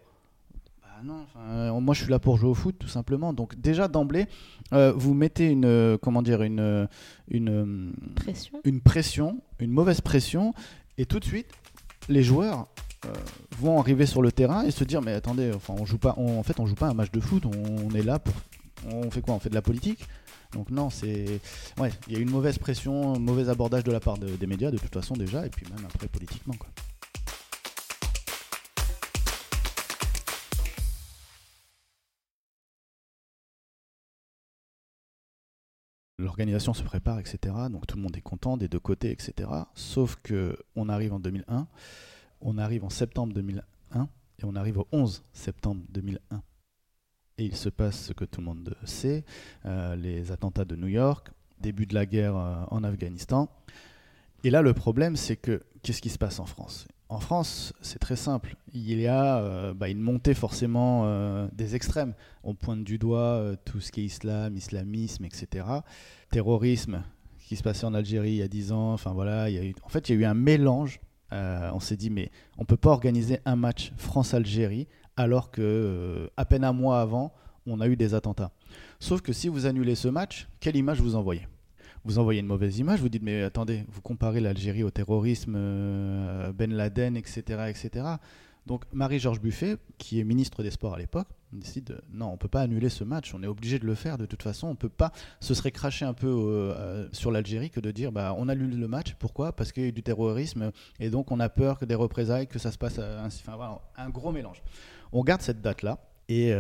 Bah 1.01 1.07
non. 1.07 1.23
enfin, 1.23 1.41
euh, 1.51 1.81
moi, 1.81 1.95
je 1.95 2.03
suis 2.03 2.11
là 2.11 2.19
pour 2.19 2.37
jouer 2.37 2.51
au 2.51 2.55
foot, 2.55 2.77
tout 2.79 2.89
simplement. 2.89 3.33
Donc 3.33 3.59
déjà 3.59 3.89
d'emblée, 3.89 4.27
euh, 4.73 4.93
vous 4.95 5.15
mettez 5.15 5.49
une, 5.49 5.65
euh, 5.65 5.97
comment 6.01 6.23
dire, 6.23 6.43
une, 6.43 6.89
une, 7.31 7.93
Pression. 8.17 8.61
une 8.65 8.81
pression, 8.81 9.41
une 9.61 9.71
mauvaise 9.71 10.01
pression, 10.01 10.53
et 10.99 11.07
tout 11.07 11.19
de 11.19 11.25
suite, 11.25 11.47
les 12.09 12.23
joueurs 12.23 12.67
euh, 13.07 13.13
vont 13.59 13.79
arriver 13.81 14.05
sur 14.05 14.21
le 14.21 14.31
terrain 14.31 14.63
et 14.65 14.71
se 14.71 14.85
dire 14.85 15.01
mais 15.01 15.13
attendez, 15.13 15.51
enfin 15.55 15.75
on 15.79 15.87
joue 15.87 15.97
pas, 15.97 16.15
on- 16.19 16.39
en 16.39 16.43
fait 16.43 16.61
on 16.61 16.67
joue 16.67 16.75
pas 16.75 16.89
un 16.89 16.93
match 16.95 17.11
de 17.11 17.21
foot, 17.21 17.45
on, 17.47 17.87
on 17.87 17.95
est 17.95 18.03
là 18.03 18.19
pour, 18.19 18.35
on 18.93 19.11
fait 19.11 19.23
quoi, 19.23 19.35
on 19.35 19.39
fait 19.39 19.49
de 19.49 19.55
la 19.55 19.63
politique? 19.63 20.07
Donc 20.53 20.71
non, 20.71 20.91
c'est, 20.91 21.41
ouais, 21.79 21.91
il 22.09 22.13
y 22.15 22.17
a 22.17 22.19
une 22.19 22.31
mauvaise 22.31 22.59
pression, 22.59 23.15
un 23.15 23.19
mauvais 23.19 23.49
abordage 23.49 23.85
de 23.85 23.93
la 23.93 24.01
part 24.01 24.19
de- 24.19 24.37
des 24.37 24.47
médias 24.47 24.71
de 24.71 24.77
toute 24.77 24.93
façon 24.93 25.15
déjà, 25.15 25.47
et 25.47 25.49
puis 25.51 25.65
même 25.75 25.87
après 25.87 26.09
politiquement 26.09 26.55
quoi. 26.59 26.69
L'organisation 36.21 36.75
se 36.75 36.83
prépare, 36.83 37.19
etc. 37.19 37.55
Donc 37.71 37.87
tout 37.87 37.97
le 37.97 38.03
monde 38.03 38.17
est 38.17 38.23
content 38.23 38.57
des 38.57 38.69
deux 38.69 38.79
côtés, 38.79 39.11
etc. 39.11 39.51
Sauf 39.75 40.17
que 40.23 40.57
on 40.77 40.89
arrive 40.89 41.13
en 41.13 41.21
2001, 41.21 41.67
on 42.41 42.59
arrive 42.59 42.85
en 42.85 42.91
septembre 42.91 43.33
2001 43.33 44.09
et 44.39 44.45
on 44.45 44.55
arrive 44.55 44.79
au 44.79 44.89
11 44.93 45.23
septembre 45.33 45.83
2001. 45.91 46.43
Et 47.39 47.45
il 47.45 47.57
se 47.57 47.69
passe 47.69 48.07
ce 48.07 48.13
que 48.13 48.25
tout 48.25 48.41
le 48.41 48.47
monde 48.47 48.77
sait, 48.85 49.25
euh, 49.65 49.97
les 49.97 50.31
attentats 50.31 50.65
de 50.65 50.77
New 50.77 50.89
York, 50.89 51.31
début 51.59 51.87
de 51.87 51.95
la 51.95 52.07
guerre 52.07 52.37
euh, 52.37 52.65
en 52.71 52.85
Afghanistan. 52.85 53.49
Et 54.45 54.51
là, 54.51 54.63
le 54.63 54.75
problème, 54.75 55.17
c'est 55.17 55.37
que 55.37 55.63
qu'est-ce 55.83 56.03
qui 56.03 56.11
se 56.11 56.19
passe 56.19 56.39
en 56.39 56.47
France? 56.47 56.87
En 57.11 57.19
France, 57.19 57.73
c'est 57.81 57.99
très 57.99 58.15
simple. 58.15 58.55
Il 58.73 59.01
y 59.01 59.09
a 59.09 59.39
euh, 59.39 59.75
bah, 59.75 59.89
une 59.89 59.99
montée 59.99 60.33
forcément 60.33 61.03
euh, 61.07 61.49
des 61.53 61.75
extrêmes. 61.75 62.15
On 62.45 62.55
pointe 62.55 62.85
du 62.85 62.99
doigt 62.99 63.19
euh, 63.19 63.57
tout 63.65 63.81
ce 63.81 63.91
qui 63.91 64.03
est 64.03 64.05
islam, 64.05 64.57
islamisme, 64.57 65.25
etc. 65.25 65.67
Terrorisme, 66.31 67.03
qui 67.49 67.57
se 67.57 67.65
passait 67.65 67.85
en 67.85 67.95
Algérie 67.95 68.31
il 68.31 68.37
y 68.37 68.43
a 68.43 68.49
10 68.49 68.71
ans. 68.71 68.93
Enfin 68.93 69.13
voilà, 69.13 69.49
en 69.83 69.89
fait, 69.89 70.09
il 70.09 70.15
y 70.15 70.19
a 70.19 70.21
eu 70.21 70.25
un 70.25 70.35
mélange. 70.35 71.01
On 71.33 71.81
s'est 71.81 71.97
dit, 71.97 72.11
mais 72.11 72.31
on 72.59 72.65
peut 72.65 72.77
pas 72.77 72.91
organiser 72.91 73.41
un 73.45 73.57
match 73.57 73.93
France-Algérie 73.97 74.87
alors 75.17 75.51
que 75.51 76.31
à 76.37 76.45
peine 76.45 76.63
un 76.63 76.73
mois 76.73 77.01
avant, 77.01 77.33
on 77.67 77.81
a 77.81 77.89
eu 77.89 77.97
des 77.97 78.15
attentats. 78.15 78.53
Sauf 79.01 79.21
que 79.21 79.33
si 79.33 79.49
vous 79.49 79.67
annulez 79.67 79.97
ce 79.97 80.07
match, 80.07 80.49
quelle 80.61 80.77
image 80.77 81.01
vous 81.01 81.17
envoyez? 81.17 81.47
Vous 82.05 82.19
envoyez 82.19 82.41
une 82.41 82.47
mauvaise 82.47 82.79
image, 82.79 83.01
vous 83.01 83.09
dites 83.09 83.23
mais 83.23 83.43
attendez, 83.43 83.85
vous 83.89 84.01
comparez 84.01 84.41
l'Algérie 84.41 84.83
au 84.83 84.91
terrorisme, 84.91 85.55
euh, 85.57 86.53
Ben 86.53 86.73
Laden, 86.73 87.17
etc., 87.17 87.67
etc. 87.69 88.07
Donc 88.67 88.85
Marie-Georges 88.93 89.41
Buffet, 89.41 89.77
qui 89.99 90.21
est 90.21 90.25
ministre 90.25 90.63
des 90.63 90.71
Sports 90.71 90.95
à 90.95 90.99
l'époque, 90.99 91.29
décide 91.53 91.91
euh, 91.93 91.99
non, 92.13 92.33
on 92.33 92.37
peut 92.37 92.49
pas 92.49 92.63
annuler 92.63 92.89
ce 92.89 93.05
match, 93.05 93.35
on 93.35 93.43
est 93.43 93.47
obligé 93.47 93.79
de 93.79 93.87
le 93.87 93.95
faire 93.95 94.19
de 94.19 94.27
toute 94.27 94.43
façon, 94.43 94.69
on 94.69 94.75
peut 94.77 94.89
pas. 94.89 95.13
Ce 95.41 95.55
serait 95.55 95.73
cracher 95.73 96.05
un 96.05 96.13
peu 96.13 96.29
euh, 96.29 97.09
sur 97.13 97.31
l'Algérie 97.31 97.71
que 97.71 97.81
de 97.81 97.91
dire 97.91 98.13
bah 98.13 98.35
on 98.39 98.49
annule 98.49 98.79
le 98.79 98.89
match. 98.89 99.15
Pourquoi? 99.19 99.53
Parce 99.53 99.73
qu'il 99.73 99.83
y 99.83 99.87
a 99.87 99.89
eu 99.89 99.93
du 99.93 100.03
terrorisme 100.03 100.73
et 101.01 101.11
donc 101.11 101.31
on 101.31 101.41
a 101.41 101.49
peur 101.49 101.79
que 101.79 101.85
des 101.85 101.95
représailles, 101.95 102.47
que 102.47 102.59
ça 102.59 102.71
se 102.71 102.79
passe 102.79 102.99
ainsi. 102.99 103.43
Enfin 103.47 103.57
voilà, 103.57 103.81
un 103.97 104.11
gros 104.11 104.33
mélange. 104.33 104.63
On 105.13 105.25
garde 105.25 105.43
cette 105.43 105.61
date 105.61 105.83
là. 105.83 105.99
Et, 106.29 106.51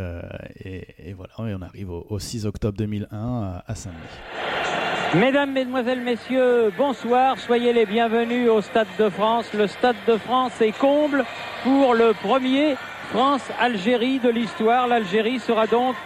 et, 0.64 1.10
et 1.10 1.12
voilà, 1.12 1.32
et 1.48 1.54
on 1.54 1.62
arrive 1.62 1.90
au, 1.90 2.04
au 2.10 2.18
6 2.18 2.44
octobre 2.44 2.76
2001 2.76 3.06
à, 3.12 3.64
à 3.68 3.74
Saint-Denis. 3.76 4.79
Mesdames, 5.14 5.50
Mesdemoiselles, 5.50 6.02
Messieurs, 6.02 6.72
bonsoir. 6.78 7.36
Soyez 7.36 7.72
les 7.72 7.84
bienvenus 7.84 8.48
au 8.48 8.60
Stade 8.60 8.86
de 8.96 9.08
France. 9.08 9.52
Le 9.52 9.66
Stade 9.66 9.96
de 10.06 10.16
France 10.16 10.60
est 10.60 10.70
comble 10.78 11.24
pour 11.64 11.94
le 11.94 12.12
premier 12.12 12.76
France-Algérie 13.08 14.20
de 14.20 14.28
l'histoire. 14.28 14.86
L'Algérie 14.86 15.40
sera 15.40 15.66
donc, 15.66 15.96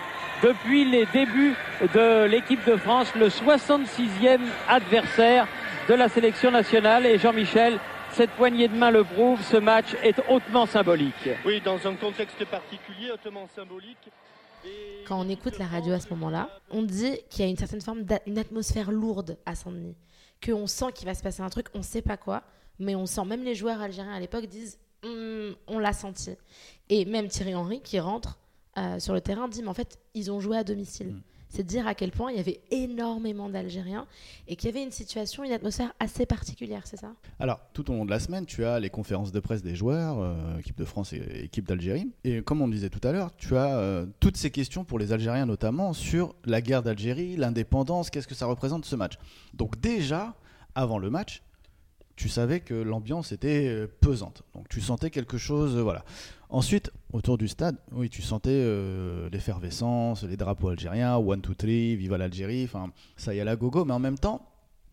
depuis 0.43 0.87
les 0.87 1.05
débuts 1.13 1.55
de 1.93 2.25
l'équipe 2.25 2.65
de 2.67 2.77
France, 2.77 3.13
le 3.15 3.29
66e 3.29 4.41
adversaire 4.71 5.47
de 5.87 5.93
la 5.93 6.09
sélection 6.09 6.51
nationale. 6.51 7.05
Et 7.05 7.19
Jean-Michel, 7.19 7.79
cette 8.13 8.31
poignée 8.31 8.69
de 8.69 8.75
main 8.75 8.91
le 8.91 9.05
prouve, 9.05 9.43
ce 9.43 9.59
match 9.59 9.95
est 10.03 10.19
hautement 10.31 10.65
symbolique. 10.65 11.29
Oui, 11.45 11.61
dans 11.63 11.87
un 11.87 11.95
contexte 11.97 12.43
particulier, 12.47 13.11
hautement 13.13 13.49
symbolique. 13.55 14.09
Quand 15.07 15.21
on 15.21 15.29
écoute 15.29 15.59
la 15.59 15.67
radio 15.67 15.93
à 15.93 16.01
ce 16.01 16.09
moment-là, 16.11 16.49
on 16.71 16.83
dit 16.83 17.19
qu'il 17.29 17.45
y 17.45 17.49
a 17.49 17.51
une 17.51 17.57
certaine 17.57 17.81
forme 17.81 18.05
d'une 18.05 18.39
atmosphère 18.39 18.91
lourde 18.91 19.37
à 19.45 19.55
Saint-Denis. 19.55 19.97
Qu'on 20.45 20.67
sent 20.67 20.93
qu'il 20.95 21.07
va 21.07 21.15
se 21.15 21.23
passer 21.23 21.43
un 21.43 21.51
truc, 21.51 21.67
on 21.75 21.83
sait 21.83 22.03
pas 22.03 22.17
quoi, 22.17 22.43
mais 22.79 22.95
on 22.95 23.07
sent, 23.07 23.25
même 23.25 23.45
les 23.45 23.55
joueurs 23.55 23.81
algériens 23.81 24.15
à 24.15 24.21
l'époque 24.21 24.47
disent 24.47 24.79
Hum, 25.05 25.55
on 25.67 25.79
l'a 25.79 25.93
senti. 25.93 26.31
Et 26.89 27.05
même 27.05 27.29
Thierry 27.29 27.55
Henry 27.55 27.83
qui 27.83 28.01
rentre 28.01 28.39
euh, 28.79 28.99
sur 28.99 29.13
le 29.13 29.21
terrain 29.21 29.49
dit 29.49 29.63
mais 29.63 29.69
en 29.69 29.75
fait, 29.75 29.99
ils 30.15 30.31
ont 30.31 30.41
joué 30.41 30.57
à 30.57 30.65
domicile. 30.65 31.09
Mm. 31.09 31.23
C'est 31.55 31.63
dire 31.63 31.87
à 31.87 31.95
quel 31.95 32.11
point 32.11 32.33
il 32.33 32.37
y 32.37 32.41
avait 32.41 32.61
énormément 32.73 33.49
d'Algériens 33.49 34.09
et 34.49 34.57
qu'il 34.57 34.71
y 34.71 34.73
avait 34.73 34.83
une 34.83 34.91
situation, 34.91 35.45
une 35.45 35.53
atmosphère 35.53 35.93
assez 36.01 36.27
particulière, 36.27 36.83
c'est 36.85 36.97
ça? 36.97 37.13
Alors, 37.39 37.61
tout 37.73 37.93
au 37.93 37.95
long 37.95 38.05
de 38.05 38.11
la 38.11 38.19
semaine, 38.19 38.45
tu 38.45 38.65
as 38.65 38.81
les 38.81 38.91
conférences 38.91 39.31
de 39.31 39.39
presse 39.39 39.63
des 39.63 39.77
joueurs, 39.77 40.19
euh, 40.19 40.59
équipe 40.59 40.77
de 40.77 40.85
France 40.85 41.13
et 41.13 41.45
équipe 41.45 41.69
d'Algérie. 41.69 42.11
Et 42.25 42.43
comme 42.43 42.61
on 42.61 42.67
le 42.67 42.73
disait 42.73 42.91
tout 42.91 43.07
à 43.07 43.13
l'heure, 43.13 43.31
tu 43.37 43.57
as 43.57 43.79
euh, 43.79 44.05
toutes 44.19 44.37
ces 44.37 44.51
questions 44.51 44.83
pour 44.83 44.99
les 44.99 45.13
Algériens 45.13 45.47
notamment 45.47 45.93
sur 45.93 46.35
la 46.45 46.61
guerre 46.61 46.83
d'Algérie, 46.83 47.37
l'indépendance, 47.37 48.11
qu'est-ce 48.11 48.27
que 48.27 48.35
ça 48.35 48.47
représente 48.47 48.85
ce 48.85 48.97
match? 48.97 49.15
Donc 49.53 49.81
déjà, 49.81 50.35
avant 50.75 50.99
le 50.99 51.09
match, 51.09 51.45
tu 52.17 52.29
savais 52.29 52.61
que 52.61 52.75
l'ambiance 52.75 53.31
était 53.31 53.69
euh, 53.69 53.87
pesante. 54.01 54.43
Donc 54.55 54.69
tu 54.69 54.81
sentais 54.81 55.11
quelque 55.11 55.39
chose, 55.39 55.77
voilà. 55.77 56.05
Ensuite, 56.51 56.91
autour 57.13 57.39
du 57.39 57.49
stade, 57.49 57.77
oui, 57.93 58.09
tu 58.11 58.23
sentais 58.23 58.51
euh, 58.53 59.29
l'effervescence, 59.31 60.23
les 60.25 60.37
drapeaux 60.37 60.69
algériens, 60.69 61.17
one, 61.17 61.41
two, 61.41 61.55
three, 61.55 61.97
viva 61.97 62.19
l'Algérie, 62.19 62.65
enfin, 62.65 62.91
ça 63.17 63.35
y 63.35 63.39
est 63.39 63.45
la 63.45 63.57
gogo, 63.57 63.85
mais 63.85 63.95
en 63.95 63.99
même 63.99 64.19
temps, 64.19 64.47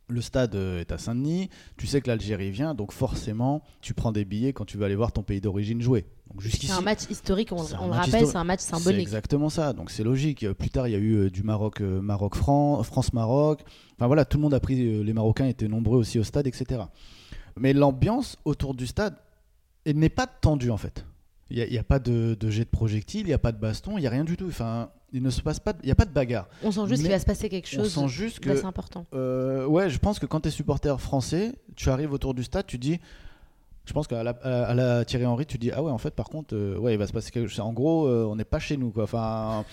le 0.08 0.22
stade 0.22 0.56
euh, 0.56 0.80
est 0.82 0.92
à 0.92 0.98
Saint-Denis, 0.98 1.50
tu 1.78 1.88
sais 1.88 2.02
que 2.02 2.08
l'Algérie 2.08 2.52
vient, 2.52 2.74
donc 2.74 2.92
forcément, 2.92 3.62
tu 3.82 3.94
prends 3.94 4.12
des 4.12 4.26
billets 4.26 4.54
quand 4.54 4.66
tu 4.66 4.78
vas 4.78 4.88
aller 4.88 4.96
voir 4.96 5.12
ton 5.12 5.24
pays 5.24 5.40
d'origine 5.42 5.82
jouer. 5.82 6.06
C'est 6.50 6.72
un 6.72 6.82
match 6.82 7.02
historique, 7.10 7.52
on, 7.52 7.58
c'est 7.58 7.76
le 7.76 7.92
rappelle, 7.92 8.26
c'est 8.26 8.38
un 8.38 8.44
match 8.46 8.62
c'est 8.62 8.72
symbolique. 8.72 9.02
exactement 9.02 9.50
ça, 9.50 9.74
donc 9.74 9.92
c'est 9.92 10.04
logique. 10.04 10.50
Plus 10.54 10.70
tard, 10.70 10.88
il 10.88 10.92
y 10.92 10.96
a 10.96 11.00
eu 11.00 11.14
euh, 11.16 11.30
du 11.30 11.44
Maroc, 11.44 11.82
euh, 11.82 12.02
Maroc 12.02 12.36
Fran- 12.36 12.82
France-Maroc. 12.84 13.62
Enfin 13.98 14.08
voilà, 14.08 14.24
tout 14.24 14.38
le 14.38 14.44
monde 14.44 14.54
a 14.54 14.62
pris, 14.62 15.04
les 15.04 15.14
Marocains 15.14 15.48
étaient 15.48 15.68
nombreux 15.68 15.98
aussi 15.98 16.18
au 16.20 16.24
stade, 16.24 16.48
etc. 16.48 16.84
Mais 17.58 17.74
l'ambiance 17.74 18.38
autour 18.46 18.74
du 18.74 18.88
stade 18.88 19.16
elle 19.84 19.98
n'est 19.98 20.10
pas 20.10 20.28
tendue 20.28 20.70
en 20.70 20.78
fait. 20.78 21.06
Il 21.52 21.70
n'y 21.70 21.78
a, 21.78 21.84
pas 21.84 22.00
de, 22.00 22.36
de 22.40 22.50
jet 22.50 22.64
de 22.64 22.70
projectiles, 22.70 23.22
il 23.22 23.28
n'y 23.28 23.34
a 23.34 23.38
pas 23.38 23.52
de 23.52 23.58
baston, 23.60 23.98
il 23.98 24.02
n'y 24.02 24.08
a 24.08 24.10
rien 24.10 24.24
du 24.24 24.38
tout. 24.38 24.48
Enfin, 24.48 24.90
il 25.14 25.22
ne 25.22 25.30
se 25.30 25.42
passe 25.42 25.60
pas, 25.60 25.74
il 25.84 25.88
n'y 25.88 25.92
a 25.92 25.96
pas 25.96 26.06
de 26.06 26.12
bagarre. 26.12 26.48
On 26.64 26.72
sent 26.72 26.88
juste 26.88 27.02
qu'il 27.02 27.12
va 27.12 27.20
se 27.20 27.26
passer 27.26 27.50
quelque 27.50 27.68
On 27.74 27.84
chose 27.84 27.94
sent 27.94 28.08
juste 28.08 28.40
que 28.40 28.50
d'assez 28.50 28.66
important. 28.66 29.06
euh, 29.14 29.66
ouais, 29.66 29.90
je 29.90 30.00
pense 30.00 30.18
que 30.20 30.26
quand 30.26 30.40
tu 30.42 30.48
es 30.48 30.52
supporter 30.52 31.00
français, 31.00 31.54
tu 31.76 31.90
arrives 31.90 32.14
autour 32.14 32.34
du 32.34 32.44
stade, 32.44 32.66
tu 32.68 32.78
dis. 32.78 33.00
Je 33.84 33.94
pense 33.94 34.08
qu'à 34.08 34.24
la, 34.24 34.30
à 34.32 34.74
la 34.76 35.04
Thierry 35.04 35.26
Henry, 35.26 35.46
tu 35.48 35.58
dis 35.58 35.72
Ah 35.72 35.82
ouais, 35.82 35.92
en 35.92 35.98
fait, 35.98 36.12
par 36.12 36.30
contre, 36.30 36.56
euh, 36.56 36.78
ouais, 36.78 36.94
il 36.94 36.98
va 36.98 37.08
se 37.08 37.14
passer 37.14 37.32
quelque 37.32 37.48
chose. 37.50 37.60
En 37.60 37.74
gros, 37.74 38.06
euh, 38.08 38.26
on 38.30 38.36
n'est 38.36 38.46
pas 38.46 38.60
chez 38.60 38.78
nous, 38.78 38.92
quoi. 38.92 39.04
Enfin, 39.04 39.66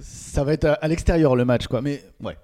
ça 0.00 0.44
va 0.44 0.52
être 0.52 0.64
à, 0.66 0.74
à 0.74 0.88
l'extérieur 0.88 1.34
le 1.36 1.44
match, 1.44 1.66
quoi. 1.66 1.82
Mais 1.82 2.02
ouais, 2.22 2.36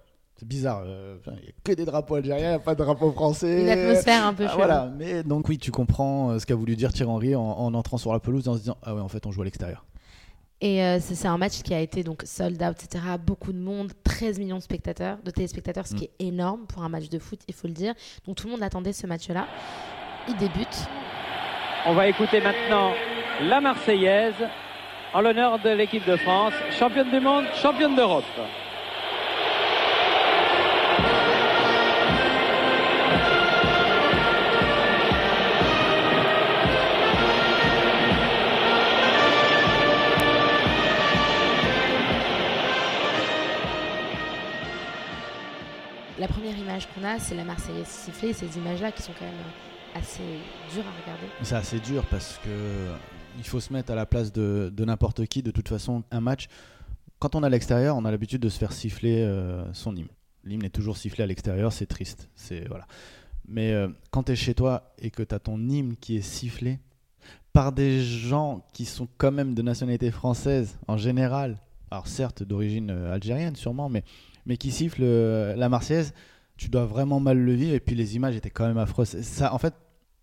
c'est 0.43 0.49
bizarre. 0.49 0.83
euh, 0.85 1.19
Il 1.27 1.33
n'y 1.35 1.39
a 1.51 1.53
que 1.63 1.73
des 1.73 1.85
drapeaux 1.85 2.17
algériens, 2.17 2.47
il 2.47 2.49
n'y 2.49 2.55
a 2.57 2.59
pas 2.59 2.75
de 2.75 2.83
drapeau 2.83 3.13
français. 3.13 3.63
Une 3.63 3.69
atmosphère 3.69 4.27
un 4.27 4.35
peu 4.35 4.47
Ah, 4.49 4.55
voilà, 4.57 4.91
mais 4.99 5.23
donc 5.23 5.49
oui, 5.49 5.57
tu 5.57 5.71
comprends 5.71 6.31
euh, 6.31 6.39
ce 6.41 6.47
qu'a 6.47 6.57
voulu 6.57 6.75
dire 6.75 6.93
Thierry 6.93 7.11
Henry 7.11 7.37
en, 7.37 7.43
en 7.43 7.73
entrant 7.75 7.97
sur 7.97 8.13
la 8.13 8.19
pelouse 8.19 8.49
en 8.49 8.55
se 8.55 8.59
disant 8.59 8.77
Ah 8.83 8.93
ouais, 8.93 9.01
en 9.01 9.07
fait, 9.07 9.25
on 9.25 9.31
joue 9.31 9.43
à 9.43 9.45
l'extérieur. 9.45 9.85
Et 10.61 10.83
euh, 10.83 10.99
c'est 11.01 11.29
un 11.29 11.39
match 11.39 11.63
qui 11.63 11.75
a 11.75 11.81
été 11.81 12.03
donc 12.03 12.23
sold 12.25 12.61
out, 12.61 12.77
etc. 12.83 13.05
Beaucoup 13.25 13.53
de 13.53 13.59
monde, 13.59 13.93
13 14.03 14.41
millions 14.41 14.57
de 14.59 14.63
spectateurs, 14.63 15.19
de 15.25 15.31
téléspectateurs, 15.31 15.87
ce 15.87 15.95
qui 15.95 16.05
est 16.05 16.13
énorme 16.27 16.67
pour 16.67 16.83
un 16.83 16.89
match 16.89 17.09
de 17.09 17.19
foot, 17.21 17.39
il 17.47 17.55
faut 17.55 17.69
le 17.69 17.73
dire. 17.73 17.95
Donc 18.27 18.35
tout 18.37 18.47
le 18.49 18.53
monde 18.53 18.63
attendait 18.65 18.93
ce 18.93 19.07
match-là. 19.07 19.47
Il 20.29 20.37
débute. 20.37 20.89
On 21.87 21.95
va 21.95 22.09
écouter 22.09 22.41
maintenant 22.41 22.93
la 23.43 23.61
Marseillaise 23.61 24.35
en 25.15 25.21
l'honneur 25.21 25.59
de 25.63 25.71
l'équipe 25.71 26.05
de 26.09 26.17
France, 26.17 26.53
championne 26.79 27.11
du 27.11 27.21
monde, 27.21 27.45
championne 27.61 27.95
d'Europe. 27.95 28.25
Qu'on 46.81 47.05
a, 47.05 47.19
c'est 47.19 47.35
la 47.35 47.45
Marseillaise 47.45 47.87
sifflée. 47.87 48.33
Ces 48.33 48.57
images-là 48.57 48.93
qui 48.93 49.03
sont 49.03 49.13
quand 49.19 49.25
même 49.25 49.35
assez 49.95 50.23
dures 50.73 50.85
à 50.87 51.03
regarder. 51.03 51.27
C'est 51.43 51.55
assez 51.55 51.79
dur 51.81 52.05
parce 52.11 52.39
que 52.45 52.89
il 53.39 53.45
faut 53.45 53.61
se 53.61 53.73
mettre 53.73 53.93
à 53.93 53.95
la 53.95 54.07
place 54.07 54.33
de, 54.33 54.73
n'importe 54.79 55.27
qui. 55.27 55.43
De 55.43 55.51
toute 55.51 55.69
façon, 55.69 56.03
un 56.11 56.21
match, 56.21 56.49
quand 57.19 57.35
on 57.35 57.43
est 57.43 57.47
à 57.47 57.51
l'extérieur, 57.51 57.97
on 57.97 58.05
a 58.05 58.11
l'habitude 58.11 58.43
de 58.43 58.49
se 58.49 58.59
faire 58.59 58.73
siffler 58.73 59.23
euh, 59.23 59.65
son 59.73 59.95
hymne. 59.97 60.09
L'hymne 60.45 60.65
est 60.65 60.71
toujours 60.71 60.97
sifflé 60.97 61.23
à 61.23 61.27
l'extérieur, 61.27 61.73
c'est 61.73 61.87
triste. 61.87 62.29
C'est 62.35 62.67
voilà. 62.69 62.87
Mais 63.47 63.73
euh, 63.73 63.89
quand 64.11 64.25
tu 64.25 64.33
es 64.33 64.37
chez 64.37 64.55
toi 64.55 64.93
et 64.99 65.11
que 65.11 65.23
tu 65.23 65.35
as 65.35 65.39
ton 65.39 65.59
hymne 65.69 65.97
qui 65.97 66.17
est 66.17 66.23
sifflé 66.23 66.81
par 67.53 67.73
des 67.73 68.03
gens 68.03 68.65
qui 68.73 68.85
sont 68.85 69.09
quand 69.19 69.31
même 69.31 69.55
de 69.55 69.63
nationalité 69.63 70.11
française 70.11 70.79
en 70.89 70.97
général, 70.97 71.59
alors 71.91 72.09
certes 72.09 72.43
d'origine 72.43 72.91
euh, 72.91 73.13
algérienne 73.13 73.57
sûrement, 73.57 73.89
mais, 73.89 74.05
qui 74.57 74.73
sifflent 74.73 75.05
la 75.05 75.69
Marseillaise, 75.69 76.13
tu 76.63 76.69
dois 76.71 76.85
vraiment 76.87 77.21
mal 77.21 77.39
le 77.39 77.53
vivre. 77.55 77.75
Et 77.75 77.81
puis 77.81 77.95
les 77.95 78.17
images 78.17 78.37
étaient 78.37 78.51
quand 78.51 78.67
même 78.67 78.79
affreuses. 78.79 79.21
Ça, 79.23 79.53
en 79.55 79.59
fait, 79.59 79.75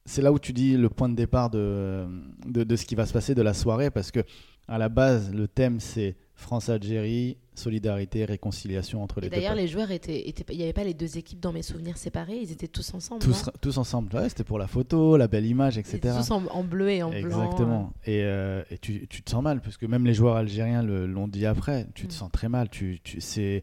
c'est 0.05 0.22
là 0.22 0.31
où 0.31 0.39
tu 0.39 0.53
dis 0.53 0.75
le 0.77 0.89
point 0.89 1.10
de 1.10 1.15
départ 1.15 1.50
de, 1.50 2.05
de, 2.48 2.63
de 2.63 2.75
ce 2.75 2.86
qui 2.86 2.96
va 2.96 3.05
se 3.05 3.13
passer 3.13 3.36
de 3.36 3.41
la 3.41 3.53
soirée, 3.53 3.91
parce 3.91 4.12
que 4.12 4.22
à 4.67 4.77
la 4.77 4.88
base, 4.89 5.34
le 5.34 5.48
thème 5.48 5.79
c'est 5.79 6.15
France-Algérie, 6.36 7.38
solidarité, 7.53 8.25
réconciliation 8.25 9.03
entre 9.03 9.19
les 9.22 9.27
Et 9.27 9.29
deux. 9.29 9.36
d'ailleurs, 9.38 9.55
les 9.55 9.67
joueurs 9.67 9.91
étaient, 9.91 10.27
étaient- 10.27 10.46
il 10.51 10.58
n'y 10.58 10.63
avait 10.63 10.74
pas 10.74 10.84
les 10.84 10.93
deux 10.93 11.17
équipes 11.17 11.39
dans 11.39 11.51
mes 11.51 11.62
souvenirs 11.62 11.98
séparés, 11.98 12.38
ils 12.41 12.51
étaient 12.51 12.67
tous 12.67 12.93
ensemble. 12.93 13.22
tous, 13.22 13.50
tous 13.62 13.77
ensemble. 13.77 14.13
Ouais, 14.15 14.29
c'était 14.29 14.43
pour 14.43 14.58
la 14.60 14.67
photo, 14.67 15.17
la 15.17 15.27
belle 15.27 15.46
image, 15.46 15.75
Ils 15.75 15.79
etc. 15.79 15.98
étaient 15.98 16.12
tous 16.17 16.31
en, 16.31 16.46
en 16.48 16.63
bleu 16.63 16.89
et 16.89 17.03
en 17.03 17.10
blanc. 17.10 17.17
Exactement. 17.19 17.93
Et, 18.05 18.22
euh, 18.24 18.63
et 18.72 18.77
tu, 18.77 19.08
tu 19.08 19.22
te 19.22 19.29
sens 19.29 19.43
mal, 19.43 19.62
parce 19.62 19.77
que 19.77 19.86
même 19.86 20.05
les 20.05 20.13
joueurs 20.13 20.36
algériens 20.36 20.81
l'ont 20.84 21.27
dit 21.27 21.46
après, 21.46 21.88
tu 21.93 22.08
te 22.08 22.13
Mm. 22.13 22.17
sens 22.17 22.31
très 22.31 22.50
mal. 22.50 22.69
Tu, 22.69 23.00
tu, 23.03 23.22
c'est, 23.22 23.62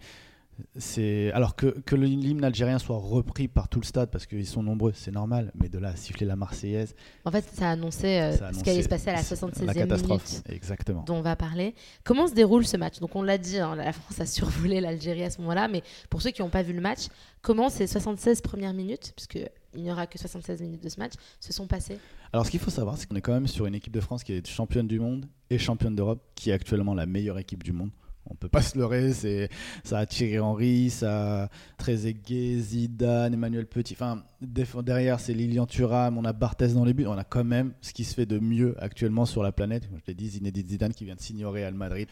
c'est... 0.77 1.31
Alors 1.33 1.57
que, 1.57 1.75
l'hymne 1.95 2.45
algérien 2.45 2.79
soit 2.79 2.97
repris 2.97 3.49
par 3.49 3.69
tout 3.69 3.81
le 3.81 3.85
stade, 3.85 4.11
parce 4.11 4.27
qu'ils 4.27 4.47
sont 4.47 4.63
nombreux, 4.63 4.93
c'est 4.95 5.11
normal, 5.11 5.53
mais 5.55 5.69
de 5.69 5.79
là 5.79 5.91
à 5.91 5.97
siffler 5.97 6.27
la 6.27 6.37
Marseillaise, 6.37 6.95
En 7.25 7.31
fait, 7.31 7.45
ça 7.53 7.71
annonçait 7.71 8.21
euh, 8.23 8.53
ce 8.53 8.63
qui 8.63 8.71
allait 8.71 8.83
se 8.83 8.89
passer 8.89 9.11
à 9.11 9.15
la 9.15 9.19
la 9.19 9.25
76e 9.25 9.75
catastrophe. 9.75 10.31
minute 10.31 10.43
Exactement. 10.49 11.05
dont 11.05 11.17
on 11.17 11.23
va 11.23 11.37
parler. 11.37 11.75
Comment 12.05 12.27
se 12.27 12.35
déroule 12.35 12.67
ce 12.67 12.77
match? 12.77 12.99
Donc 13.01 13.17
on 13.17 13.23
l'a 13.23 13.39
dit, 13.39 13.59
hein, 13.59 13.75
la 13.75 13.93
France 13.93 14.21
a 14.21 14.27
survolé 14.27 14.81
l'Algérie 14.81 15.25
à 15.25 15.31
ce 15.31 15.41
moment-là, 15.41 15.69
mais 15.69 15.83
pour 16.11 16.23
ceux 16.23 16.31
qui 16.31 16.43
n'ont 16.43 16.51
pas 16.51 16.63
vu 16.63 16.73
le 16.73 16.81
match, 16.81 17.07
comment 17.43 17.69
ces 17.69 17.87
76 17.87 18.41
premières 18.41 18.75
minutes, 18.75 19.13
puisque 19.17 19.39
il 19.75 19.83
n'y 19.83 19.91
aura 19.91 20.07
que 20.07 20.19
76 20.19 20.63
minutes 20.63 20.83
de 20.83 20.89
ce 20.89 20.99
match, 20.99 21.13
se 21.41 21.53
sont 21.53 21.67
passées? 21.67 21.99
Alors, 22.33 22.47
ce 22.47 22.51
qu'il 22.51 22.61
faut 22.61 22.71
savoir, 22.71 22.97
c'est 22.97 23.07
qu'on 23.09 23.17
est 23.17 23.21
quand 23.21 23.33
même 23.33 23.47
sur 23.47 23.67
une 23.67 23.75
équipe 23.75 23.93
de 23.93 24.01
France 24.01 24.25
qui 24.25 24.33
est 24.33 24.47
championne 24.47 24.87
du 24.87 24.99
monde 24.99 25.27
et 25.51 25.59
championne 25.59 25.95
d'Europe, 25.95 26.23
qui 26.35 26.51
est 26.51 26.53
actuellement 26.53 26.95
la 26.95 27.07
meilleure 27.07 27.39
équipe 27.39 27.63
du 27.63 27.73
monde. 27.73 27.91
On 28.29 28.35
peut 28.35 28.49
pas 28.49 28.63
se 28.63 28.77
leurrer, 28.77 29.13
c'est 29.13 29.49
ça 29.85 29.99
a 29.99 30.07
Thierry 30.07 30.39
Henry, 30.39 30.91
ça 30.91 31.45
a 31.45 31.49
Trezeguet, 31.79 32.59
Zidane, 32.59 33.35
Emmanuel 33.35 33.67
Petit. 33.67 33.95
Enfin, 33.95 34.23
derrière 34.41 35.21
c'est 35.21 35.35
Lilian 35.35 35.67
Thuram, 35.67 36.19
on 36.19 36.25
a 36.25 36.33
Barthez 36.33 36.69
dans 36.69 36.85
les 36.85 36.95
buts. 36.95 37.07
On 37.07 37.19
a 37.19 37.25
quand 37.25 37.45
même 37.45 37.73
ce 37.81 37.93
qui 37.93 38.05
se 38.05 38.15
fait 38.15 38.27
de 38.27 38.39
mieux 38.39 38.75
actuellement 38.83 39.27
sur 39.27 39.43
la 39.43 39.53
planète. 39.53 39.89
Je 39.93 40.01
l'ai 40.07 40.15
dit, 40.15 40.29
Zinedine 40.29 40.69
Zidane 40.69 40.95
qui 40.95 41.05
vient 41.05 41.15
de 41.15 41.21
signer 41.21 41.45
au 41.45 41.51
Real 41.51 41.75
Madrid. 41.75 42.09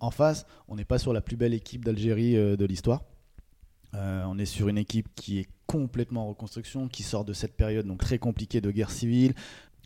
En 0.00 0.10
face, 0.10 0.46
on 0.68 0.76
n'est 0.76 0.84
pas 0.84 0.98
sur 0.98 1.12
la 1.12 1.20
plus 1.20 1.36
belle 1.36 1.54
équipe 1.54 1.84
d'Algérie 1.84 2.36
euh, 2.36 2.56
de 2.56 2.64
l'histoire. 2.64 3.02
Euh, 3.94 4.24
on 4.26 4.38
est 4.38 4.46
sur 4.46 4.68
une 4.68 4.78
équipe 4.78 5.08
qui 5.14 5.38
est 5.38 5.48
complètement 5.66 6.24
en 6.24 6.28
reconstruction, 6.28 6.88
qui 6.88 7.02
sort 7.02 7.24
de 7.24 7.32
cette 7.32 7.56
période 7.56 7.86
donc 7.86 8.00
très 8.00 8.18
compliquée 8.18 8.60
de 8.60 8.70
guerre 8.70 8.90
civile. 8.90 9.34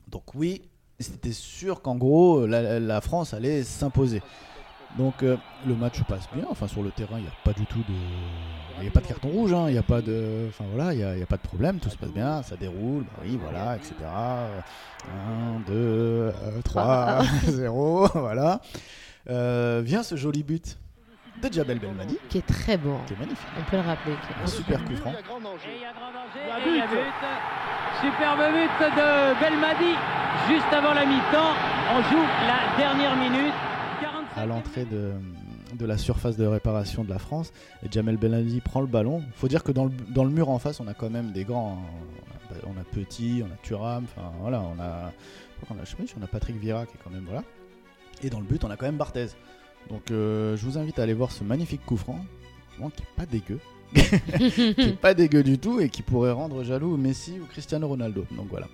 Donc 0.09 0.35
oui, 0.35 0.63
c'était 0.99 1.33
sûr 1.33 1.83
qu'en 1.83 1.97
gros 1.97 2.47
la 2.47 3.01
France 3.01 3.35
allait 3.35 3.63
s'imposer. 3.63 4.23
Donc 4.99 5.23
euh, 5.23 5.37
le 5.67 5.75
match 5.75 6.03
passe 6.05 6.29
bien. 6.35 6.45
Enfin 6.51 6.67
sur 6.69 6.83
le 6.83 6.91
terrain, 6.91 7.17
il 7.17 7.23
n'y 7.23 7.29
a 7.29 7.33
pas 7.45 7.53
du 7.55 7.65
tout 7.67 7.79
de, 7.79 7.95
il 8.79 8.83
n'y 8.83 8.89
a 8.89 8.91
pas 8.91 9.01
de 9.01 9.07
carton 9.07 9.29
rouge. 9.29 9.53
hein, 9.53 9.65
Il 9.69 9.73
n'y 9.73 9.79
a 9.79 9.83
pas 9.83 10.03
de, 10.03 10.47
enfin 10.49 10.65
voilà, 10.75 10.93
il 10.93 10.99
n'y 10.99 11.05
a, 11.05 11.15
il 11.15 11.21
y 11.21 11.23
a 11.23 11.27
pas 11.27 11.37
de 11.39 11.43
problème. 11.43 11.79
Tout 11.81 11.89
se 11.91 11.97
passe 11.97 12.11
bien, 12.13 12.43
ça 12.43 12.57
déroule. 12.57 13.05
bah 13.05 13.23
oui, 13.25 13.39
voilà, 13.41 13.77
etc. 13.77 13.95
1, 14.07 15.61
2, 15.67 16.33
3, 16.65 17.23
0, 17.45 18.09
voilà. 18.15 18.61
Euh, 19.31 19.81
vient 19.85 20.03
ce 20.03 20.17
joli 20.17 20.43
but 20.43 20.77
de 21.43 21.53
Djabel 21.53 21.79
Belmadi, 21.79 22.19
Qui 22.29 22.39
est 22.39 22.47
très 22.47 22.77
beau, 22.77 22.99
qui 23.07 23.15
est 23.15 23.19
magnifique. 23.19 23.49
on 23.59 23.63
peut 23.71 23.77
le 23.77 23.83
rappeler. 23.83 24.15
qui 24.15 24.33
est 24.33 24.43
Un 24.45 24.47
super 24.47 24.85
coup 24.85 24.95
franc. 24.97 25.13
Superbe 28.01 28.43
but 28.53 28.87
de 28.97 29.41
Belmadi 29.41 29.95
juste 30.49 30.73
avant 30.73 30.93
la 30.95 31.05
mi-temps. 31.07 31.55
On 31.95 32.03
joue 32.11 32.25
la 32.47 32.77
dernière 32.77 33.17
minute. 33.17 33.55
45e 34.37 34.43
à 34.43 34.47
l'entrée 34.47 34.85
de, 34.85 35.13
de 35.75 35.87
la 35.87 35.99
surface 35.99 36.37
de 36.37 36.47
réparation 36.47 37.05
de 37.05 37.11
la 37.11 37.19
France. 37.19 37.53
Et 37.85 37.89
Jamel 37.91 38.17
Belmadi 38.17 38.61
prend 38.61 38.81
le 38.81 38.87
ballon. 38.87 39.23
faut 39.35 39.49
dire 39.49 39.63
que 39.63 39.73
dans 39.73 39.85
le, 39.85 39.93
dans 40.15 40.25
le 40.25 40.31
mur 40.31 40.49
en 40.49 40.59
face, 40.59 40.81
on 40.81 40.89
a 40.89 40.95
quand 40.95 41.11
même 41.11 41.33
des 41.33 41.45
grands. 41.45 41.79
hein. 41.79 42.59
On 42.65 42.73
a, 42.73 42.81
on 42.81 42.85
Petit, 42.93 43.43
on 43.43 43.47
a 43.51 43.57
Thuram, 43.63 44.05
enfin 44.05 44.31
voilà, 44.41 44.61
on 44.61 44.79
a, 44.81 45.13
qu'on 45.67 45.75
a, 45.77 45.85
je 45.85 45.95
on 46.21 46.23
a 46.23 46.27
Patrick 46.27 46.57
Vieira 46.57 46.85
qui 46.85 46.93
est 46.95 47.01
quand 47.03 47.11
même 47.11 47.25
voilà. 47.25 47.43
Et 48.23 48.31
dans 48.31 48.39
le 48.41 48.45
but, 48.45 48.63
on 48.65 48.71
a 48.71 48.77
quand 48.77 48.87
même 48.87 48.99
Barthez. 48.99 49.29
Donc 49.89 50.11
euh, 50.11 50.57
je 50.57 50.65
vous 50.67 50.79
invite 50.79 50.99
à 50.99 51.03
aller 51.03 51.15
voir 51.15 51.33
ce 51.33 51.43
magnifique 51.45 51.85
coup 51.87 51.97
franc, 51.97 52.25
qui 52.77 53.03
est 53.03 53.17
pas 53.17 53.27
dégueu. 53.27 53.59
qui 53.95 54.81
est 54.81 55.01
pas 55.01 55.15
dégueu 55.15 55.43
du 55.43 55.59
tout 55.59 55.81
et 55.81 55.89
qui 55.89 56.03
pourrait 56.03 56.31
rendre 56.31 56.63
jaloux 56.65 56.97
Messi 56.97 57.39
ou 57.41 57.47
Cristiano 57.47 57.89
Ronaldo. 57.89 58.25
Donc 58.37 58.47
voilà. 58.51 58.69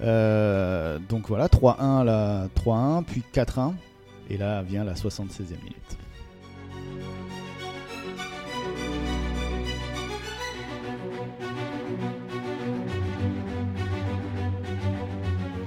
Euh, 0.00 0.98
donc 1.08 1.28
voilà, 1.28 1.46
3-1 1.46 2.04
là, 2.04 2.48
3-1, 2.56 3.04
puis 3.04 3.22
4-1. 3.32 3.74
Et 4.30 4.36
là 4.36 4.62
vient 4.62 4.84
la 4.84 4.94
76e 4.94 5.58
minute. 5.58 5.96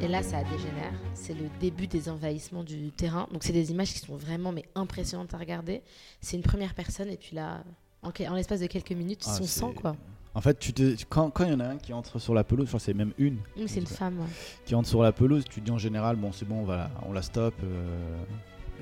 Et 0.02 0.08
là, 0.08 0.22
ça 0.22 0.44
dégénère. 0.44 0.92
C'est 1.14 1.34
le 1.34 1.46
début 1.62 1.88
des 1.88 2.10
envahissements 2.10 2.64
du 2.64 2.92
terrain. 2.92 3.28
Donc, 3.32 3.44
c'est 3.44 3.54
des 3.54 3.72
images 3.72 3.94
qui 3.94 4.00
sont 4.00 4.18
vraiment 4.18 4.52
mais 4.52 4.66
impressionnantes 4.76 5.34
à 5.34 5.38
regarder. 5.38 5.82
C'est 6.20 6.36
une 6.36 6.44
première 6.44 6.74
personne, 6.74 7.10
et 7.10 7.18
puis 7.18 7.36
là, 7.36 7.64
en, 8.02 8.12
l'espace 8.36 8.60
de 8.60 8.68
quelques 8.68 8.92
minutes, 8.92 9.24
Ah, 9.28 9.34
son 9.36 9.44
c'est- 9.44 9.60
sang, 9.60 9.72
quoi. 9.74 9.96
En 10.36 10.42
fait, 10.42 10.58
tu 10.58 10.74
te, 10.74 10.96
quand 11.10 11.32
il 11.42 11.52
y 11.52 11.54
en 11.54 11.60
a 11.60 11.66
un 11.68 11.78
qui 11.78 11.94
entre 11.94 12.18
sur 12.18 12.34
la 12.34 12.44
pelouse, 12.44 12.70
que 12.72 12.80
c'est 12.80 12.96
même 12.96 13.14
une 13.20 13.38
c'est 13.68 13.80
une 13.80 13.86
femme. 13.86 14.18
ouais. 14.20 14.26
qui 14.66 14.74
entre 14.74 14.90
sur 14.90 15.04
la 15.04 15.12
pelouse, 15.12 15.44
tu 15.48 15.60
te 15.62 15.66
dis 15.66 15.70
en 15.72 15.78
général, 15.78 16.16
bon, 16.16 16.32
c'est 16.32 16.46
bon, 16.48 16.62
on, 16.62 16.66
va, 16.66 16.90
on 17.08 17.14
la 17.14 17.22
stoppe 17.22 17.54
euh, 17.64 18.24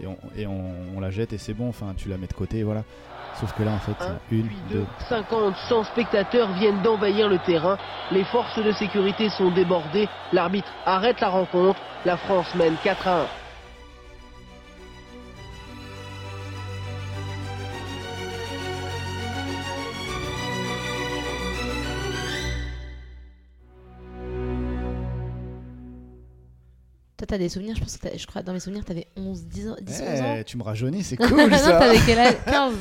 et, 0.01 0.07
on, 0.07 0.17
et 0.35 0.45
on, 0.47 0.73
on 0.95 0.99
la 0.99 1.09
jette 1.09 1.33
et 1.33 1.37
c'est 1.37 1.53
bon, 1.53 1.69
enfin, 1.69 1.93
tu 1.97 2.09
la 2.09 2.17
mets 2.17 2.27
de 2.27 2.33
côté, 2.33 2.59
et 2.59 2.63
voilà. 2.63 2.83
Sauf 3.39 3.53
que 3.53 3.63
là, 3.63 3.71
en 3.71 3.79
fait, 3.79 3.95
Un, 4.03 4.19
une, 4.29 4.49
deux. 4.69 4.79
deux, 4.79 4.85
50, 5.07 5.55
100 5.69 5.83
spectateurs 5.85 6.51
viennent 6.53 6.81
d'envahir 6.81 7.29
le 7.29 7.39
terrain. 7.39 7.77
Les 8.11 8.25
forces 8.25 8.59
de 8.61 8.71
sécurité 8.73 9.29
sont 9.29 9.51
débordées. 9.51 10.09
L'arbitre 10.33 10.69
arrête 10.85 11.21
la 11.21 11.29
rencontre. 11.29 11.79
La 12.05 12.17
France 12.17 12.53
mène 12.55 12.75
4 12.83 13.07
à 13.07 13.21
1. 13.21 13.25
T'as 27.31 27.37
des 27.37 27.49
souvenirs, 27.49 27.75
je 27.75 27.81
pense 27.81 27.97
que 27.97 28.07
je 28.17 28.27
crois, 28.27 28.43
dans 28.43 28.53
mes 28.53 28.59
souvenirs, 28.59 28.85
t'avais 28.85 29.07
11, 29.15 29.45
10 29.45 29.69
ans, 29.69 29.75
10 29.81 30.01
11 30.01 30.21
ans. 30.21 30.41
Tu 30.45 30.57
me 30.57 30.63
rajeunis, 30.63 31.03
c'est 31.03 31.19
non, 31.19 31.27
cool 31.27 31.51
ça. 31.55 31.79
t'avais 31.79 31.99
quel 32.05 32.19
âge? 32.19 32.35
15. 32.45 32.73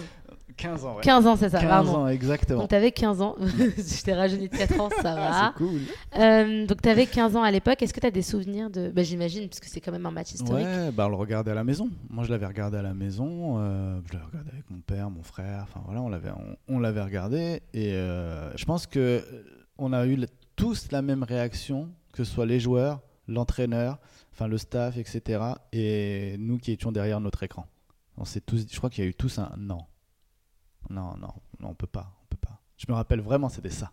15 0.56 0.84
ans, 0.84 0.94
ouais. 0.96 1.02
15 1.02 1.26
ans, 1.26 1.36
c'est 1.36 1.48
ça, 1.48 1.58
15 1.60 1.68
pardon. 1.68 1.94
ans, 1.96 2.08
exactement. 2.08 2.58
Donc, 2.60 2.68
t'avais 2.70 2.90
15 2.92 3.22
ans. 3.22 3.36
je 3.40 4.02
t'ai 4.02 4.12
rajeuni 4.12 4.48
de 4.48 4.56
4 4.56 4.80
ans, 4.80 4.90
ça 4.90 5.14
va. 5.14 5.28
Ah, 5.32 5.54
c'est 5.56 5.64
cool. 5.64 5.80
Euh, 6.18 6.66
donc, 6.66 6.82
t'avais 6.82 7.06
15 7.06 7.36
ans 7.36 7.42
à 7.42 7.50
l'époque. 7.50 7.80
Est-ce 7.82 7.94
que 7.94 8.00
t'as 8.00 8.10
des 8.10 8.20
souvenirs 8.22 8.68
de. 8.68 8.90
Bah, 8.90 9.02
J'imagine, 9.02 9.48
puisque 9.48 9.64
c'est 9.66 9.80
quand 9.80 9.92
même 9.92 10.04
un 10.04 10.10
match 10.10 10.32
historique. 10.32 10.66
Ouais, 10.66 10.90
bah 10.92 11.06
on 11.06 11.10
le 11.10 11.16
regardait 11.16 11.52
à 11.52 11.54
la 11.54 11.64
maison. 11.64 11.88
Moi, 12.10 12.24
je 12.24 12.30
l'avais 12.30 12.46
regardé 12.46 12.76
à 12.76 12.82
la 12.82 12.92
maison. 12.92 13.56
euh, 13.58 14.00
je 14.08 14.12
l'avais 14.14 14.26
regardé 14.26 14.50
avec 14.52 14.68
mon 14.70 14.80
père, 14.80 15.08
mon 15.10 15.22
frère. 15.22 15.60
Enfin 15.62 15.80
voilà, 15.86 16.02
on 16.02 16.08
l'avait, 16.10 16.30
on, 16.68 16.74
on 16.76 16.78
l'avait 16.78 17.02
regardé. 17.02 17.62
Et 17.72 17.94
euh, 17.94 18.54
je 18.56 18.64
pense 18.66 18.86
que 18.86 18.98
euh, 18.98 19.20
on 19.78 19.92
a 19.94 20.06
eu 20.06 20.18
tous 20.56 20.88
la 20.92 21.00
même 21.00 21.22
réaction, 21.22 21.88
que 22.12 22.22
ce 22.22 22.30
soit 22.34 22.44
les 22.44 22.60
joueurs, 22.60 23.00
l'entraîneur, 23.30 23.98
enfin 24.32 24.46
le 24.46 24.58
staff, 24.58 24.96
etc. 24.96 25.42
Et 25.72 26.36
nous 26.38 26.58
qui 26.58 26.72
étions 26.72 26.92
derrière 26.92 27.20
notre 27.20 27.42
écran. 27.42 27.66
On 28.16 28.24
s'est 28.24 28.40
tous, 28.40 28.66
je 28.70 28.76
crois 28.76 28.90
qu'il 28.90 29.04
y 29.04 29.06
a 29.06 29.10
eu 29.10 29.14
tous 29.14 29.38
un 29.38 29.50
non, 29.56 29.86
non, 30.90 31.16
non, 31.16 31.32
non, 31.60 31.68
on 31.70 31.74
peut 31.74 31.86
pas, 31.86 32.12
on 32.22 32.26
peut 32.28 32.40
pas. 32.40 32.60
Je 32.76 32.86
me 32.88 32.94
rappelle 32.94 33.20
vraiment, 33.20 33.48
c'était 33.48 33.70
ça. 33.70 33.92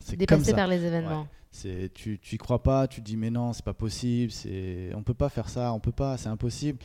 C'est 0.00 0.16
Dépassé 0.16 0.54
par 0.54 0.68
les 0.68 0.84
événements. 0.84 1.26
C'est 1.50 1.90
tu 1.94 2.18
tu 2.18 2.34
y 2.34 2.38
crois 2.38 2.62
pas, 2.62 2.86
tu 2.86 3.00
te 3.00 3.06
dis 3.06 3.16
mais 3.16 3.30
non 3.30 3.54
c'est 3.54 3.64
pas 3.64 3.72
possible, 3.72 4.30
c'est 4.30 4.90
on 4.94 5.02
peut 5.02 5.14
pas 5.14 5.30
faire 5.30 5.48
ça, 5.48 5.72
on 5.72 5.80
peut 5.80 5.92
pas, 5.92 6.18
c'est 6.18 6.28
impossible. 6.28 6.78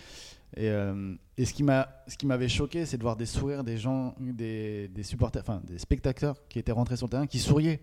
Et, 0.56 0.70
euh, 0.70 1.16
et 1.38 1.46
ce 1.46 1.54
qui 1.54 1.64
m'a 1.64 2.04
ce 2.08 2.16
qui 2.16 2.26
m'avait 2.26 2.48
choqué, 2.48 2.86
c'est 2.86 2.98
de 2.98 3.02
voir 3.02 3.18
des 3.18 3.26
sourires 3.26 3.64
des 3.64 3.78
gens, 3.78 4.16
des, 4.20 4.88
des 4.88 5.04
supporters, 5.04 5.42
enfin 5.42 5.62
des 5.66 5.78
spectateurs 5.78 6.38
qui 6.48 6.60
étaient 6.60 6.72
rentrés 6.72 6.96
sur 6.96 7.08
le 7.08 7.12
terrain, 7.12 7.28
qui 7.28 7.40
souriaient, 7.40 7.82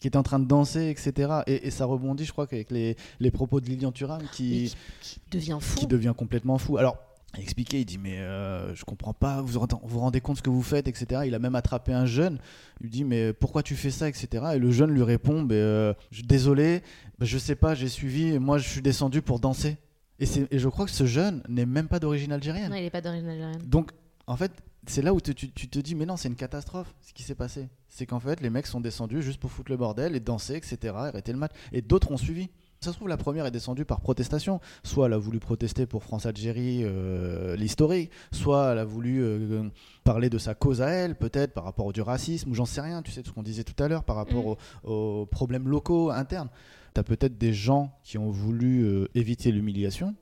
qui 0.00 0.08
étaient 0.08 0.16
en 0.16 0.22
train 0.22 0.38
de 0.40 0.46
danser, 0.46 0.88
etc. 0.90 1.40
Et, 1.46 1.66
et 1.66 1.70
ça 1.70 1.84
rebondit, 1.84 2.24
je 2.24 2.32
crois, 2.32 2.46
qu'avec 2.46 2.70
les, 2.70 2.96
les 3.20 3.30
propos 3.30 3.60
de 3.60 3.66
Lilian 3.66 3.92
Thuram 3.92 4.22
qui, 4.32 4.74
qui, 5.00 5.20
qui 5.20 5.20
devient 5.30 5.58
fou. 5.60 5.78
qui 5.78 5.86
devient 5.86 6.14
complètement 6.16 6.58
fou. 6.58 6.76
Alors, 6.76 6.96
il 7.36 7.42
expliquait, 7.42 7.80
il 7.80 7.84
dit 7.84 7.98
mais 7.98 8.18
euh, 8.18 8.72
je 8.76 8.84
comprends 8.84 9.12
pas, 9.12 9.40
vous 9.42 9.60
vous 9.82 9.98
rendez- 9.98 10.20
compte 10.20 10.36
ce 10.36 10.42
que 10.42 10.50
vous 10.50 10.62
faites, 10.62 10.86
etc. 10.86 11.22
Il 11.26 11.34
a 11.34 11.38
même 11.40 11.56
attrapé 11.56 11.92
un 11.92 12.06
jeune, 12.06 12.38
il 12.80 12.84
lui 12.84 12.90
dit 12.90 13.04
mais 13.04 13.32
pourquoi 13.32 13.62
tu 13.64 13.74
fais 13.74 13.90
ça, 13.90 14.08
etc. 14.08 14.44
Et 14.54 14.58
le 14.58 14.70
jeune 14.70 14.90
lui 14.90 15.02
répond, 15.02 15.42
ben, 15.42 15.56
euh, 15.56 15.94
je- 16.12 16.22
désolé, 16.22 16.82
je 17.20 17.36
sais 17.38 17.56
pas, 17.56 17.74
j'ai 17.74 17.88
suivi, 17.88 18.38
moi 18.38 18.58
je 18.58 18.68
suis 18.68 18.82
descendu 18.82 19.20
pour 19.22 19.40
danser. 19.40 19.78
Et, 20.20 20.26
et 20.52 20.58
je 20.60 20.68
crois 20.68 20.84
que 20.84 20.92
ce 20.92 21.06
jeune 21.06 21.42
n'est 21.48 21.66
même 21.66 21.88
pas 21.88 21.98
d'origine 21.98 22.30
algérienne. 22.30 22.70
Non, 22.70 22.76
il 22.76 22.82
n'est 22.82 22.90
pas 22.90 23.00
d'origine 23.00 23.28
algérienne. 23.28 23.62
Donc, 23.66 23.90
en 24.28 24.36
fait, 24.36 24.52
c'est 24.86 25.02
là 25.02 25.12
où 25.14 25.20
te- 25.20 25.32
tu, 25.32 25.50
tu 25.50 25.68
te 25.68 25.78
dis, 25.78 25.94
mais 25.94 26.06
non, 26.06 26.16
c'est 26.16 26.28
une 26.28 26.34
catastrophe 26.36 26.94
ce 27.02 27.12
qui 27.12 27.22
s'est 27.22 27.34
passé. 27.34 27.68
C'est 27.88 28.06
qu'en 28.06 28.20
fait, 28.20 28.40
les 28.40 28.50
mecs 28.50 28.66
sont 28.66 28.80
descendus 28.80 29.22
juste 29.22 29.40
pour 29.40 29.50
foutre 29.50 29.70
le 29.70 29.76
bordel 29.76 30.16
et 30.16 30.20
danser, 30.20 30.54
etc., 30.56 30.94
arrêter 30.96 31.32
le 31.32 31.38
match. 31.38 31.52
Et 31.72 31.80
d'autres 31.82 32.10
ont 32.10 32.16
suivi. 32.16 32.48
Ça 32.80 32.90
se 32.90 32.96
trouve, 32.96 33.08
la 33.08 33.16
première 33.16 33.46
est 33.46 33.50
descendue 33.50 33.86
par 33.86 34.00
protestation. 34.02 34.60
Soit 34.82 35.06
elle 35.06 35.14
a 35.14 35.18
voulu 35.18 35.38
protester 35.40 35.86
pour 35.86 36.02
France-Algérie, 36.02 36.80
euh, 36.82 37.56
l'historique, 37.56 38.10
soit 38.30 38.72
elle 38.72 38.78
a 38.78 38.84
voulu 38.84 39.22
euh, 39.22 39.68
parler 40.02 40.28
de 40.28 40.36
sa 40.36 40.54
cause 40.54 40.82
à 40.82 40.90
elle, 40.90 41.16
peut-être 41.16 41.54
par 41.54 41.64
rapport 41.64 41.86
au 41.86 41.92
du 41.92 42.02
racisme, 42.02 42.50
ou 42.50 42.54
j'en 42.54 42.66
sais 42.66 42.82
rien, 42.82 43.00
tu 43.00 43.10
sais, 43.10 43.22
ce 43.24 43.30
qu'on 43.32 43.42
disait 43.42 43.64
tout 43.64 43.80
à 43.82 43.88
l'heure, 43.88 44.04
par 44.04 44.16
rapport 44.16 44.46
aux, 44.46 44.58
aux 44.82 45.24
problèmes 45.26 45.66
locaux, 45.68 46.10
internes. 46.10 46.50
Tu 46.94 47.00
as 47.00 47.04
peut-être 47.04 47.38
des 47.38 47.54
gens 47.54 47.96
qui 48.02 48.18
ont 48.18 48.30
voulu 48.30 48.82
euh, 48.84 49.08
éviter 49.14 49.50
l'humiliation, 49.50 50.14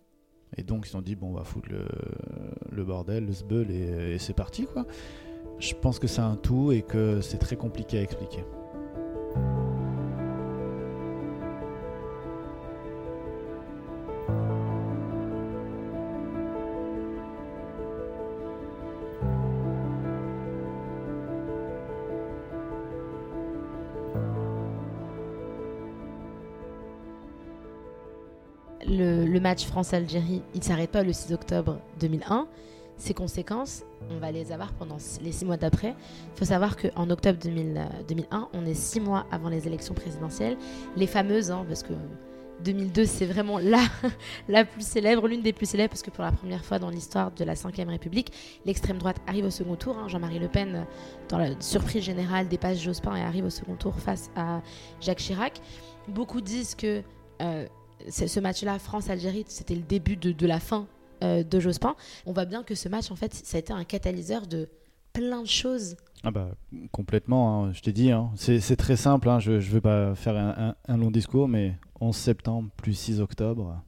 et 0.56 0.62
donc 0.62 0.84
ils 0.84 0.86
se 0.86 0.92
sont 0.92 1.02
dit, 1.02 1.14
bon, 1.14 1.30
on 1.30 1.34
va 1.34 1.44
foutre 1.44 1.68
le, 2.70 2.84
bordel, 2.84 3.26
le 3.26 3.32
sbeul, 3.32 3.70
et 3.70 4.18
c'est 4.18 4.34
parti, 4.34 4.66
quoi. 4.66 4.86
Je 5.58 5.74
pense 5.74 5.98
que 5.98 6.06
c'est 6.06 6.20
un 6.20 6.36
tout 6.36 6.72
et 6.72 6.82
que 6.82 7.20
c'est 7.20 7.38
très 7.38 7.56
compliqué 7.56 7.98
à 7.98 8.02
expliquer. 8.02 8.44
Match 29.52 29.66
France-Algérie, 29.66 30.40
il 30.54 30.60
ne 30.60 30.64
s'arrête 30.64 30.90
pas 30.90 31.02
le 31.02 31.12
6 31.12 31.34
octobre 31.34 31.78
2001. 32.00 32.46
Ses 32.96 33.12
conséquences, 33.12 33.82
on 34.10 34.16
va 34.16 34.32
les 34.32 34.50
avoir 34.50 34.72
pendant 34.72 34.96
les 35.20 35.30
six 35.32 35.44
mois 35.44 35.58
d'après. 35.58 35.88
Il 36.34 36.38
faut 36.38 36.46
savoir 36.46 36.74
qu'en 36.74 37.10
octobre 37.10 37.38
2000, 37.38 37.76
euh, 37.76 38.02
2001, 38.08 38.48
on 38.54 38.64
est 38.64 38.72
six 38.72 38.98
mois 38.98 39.26
avant 39.30 39.50
les 39.50 39.66
élections 39.66 39.92
présidentielles. 39.92 40.56
Les 40.96 41.06
fameuses, 41.06 41.50
hein, 41.50 41.66
parce 41.68 41.82
que 41.82 41.92
2002, 42.64 43.04
c'est 43.04 43.26
vraiment 43.26 43.58
la, 43.58 43.82
la 44.48 44.64
plus 44.64 44.86
célèbre, 44.86 45.28
l'une 45.28 45.42
des 45.42 45.52
plus 45.52 45.66
célèbres, 45.66 45.90
parce 45.90 46.02
que 46.02 46.10
pour 46.10 46.24
la 46.24 46.32
première 46.32 46.64
fois 46.64 46.78
dans 46.78 46.88
l'histoire 46.88 47.30
de 47.30 47.44
la 47.44 47.52
Ve 47.52 47.88
République, 47.88 48.32
l'extrême 48.64 48.96
droite 48.96 49.18
arrive 49.26 49.44
au 49.44 49.50
second 49.50 49.76
tour. 49.76 49.98
hein. 49.98 50.08
Jean-Marie 50.08 50.38
Le 50.38 50.48
Pen, 50.48 50.76
euh, 50.76 50.82
dans 51.28 51.36
la 51.36 51.60
surprise 51.60 52.04
générale, 52.04 52.48
dépasse 52.48 52.80
Jospin 52.80 53.16
et 53.16 53.22
arrive 53.22 53.44
au 53.44 53.50
second 53.50 53.74
tour 53.74 53.98
face 53.98 54.30
à 54.34 54.62
Jacques 55.02 55.18
Chirac. 55.18 55.60
Beaucoup 56.08 56.40
disent 56.40 56.74
que 56.74 57.02
euh, 57.42 57.66
ce 58.10 58.40
match-là, 58.40 58.78
France-Algérie, 58.78 59.44
c'était 59.48 59.74
le 59.74 59.82
début 59.82 60.16
de, 60.16 60.46
la 60.46 60.60
fin 60.60 60.86
euh, 61.22 61.42
de 61.42 61.60
Jospin. 61.60 61.94
On 62.26 62.32
voit 62.32 62.44
bien 62.44 62.62
que 62.62 62.74
ce 62.74 62.88
match, 62.88 63.10
en 63.10 63.16
fait, 63.16 63.34
ça 63.34 63.56
a 63.56 63.60
été 63.60 63.72
un 63.72 63.84
catalyseur 63.84 64.46
de 64.46 64.68
plein 65.12 65.42
de 65.42 65.48
choses. 65.48 65.96
Ah 66.24 66.30
bah 66.30 66.50
complètement, 66.92 67.64
hein, 67.64 67.72
je 67.72 67.80
t'ai 67.80 67.92
dit, 67.92 68.12
hein. 68.12 68.30
c'est 68.36 68.76
très 68.76 68.96
simple, 68.96 69.28
hein, 69.28 69.40
je 69.40 69.52
ne 69.52 69.58
veux 69.58 69.80
pas 69.80 70.14
faire 70.14 70.36
un, 70.36 70.96
long 70.96 71.10
discours, 71.10 71.48
mais 71.48 71.76
11 72.00 72.14
septembre 72.14 72.70
plus 72.76 72.94
6 72.94 73.20
octobre, 73.20 73.82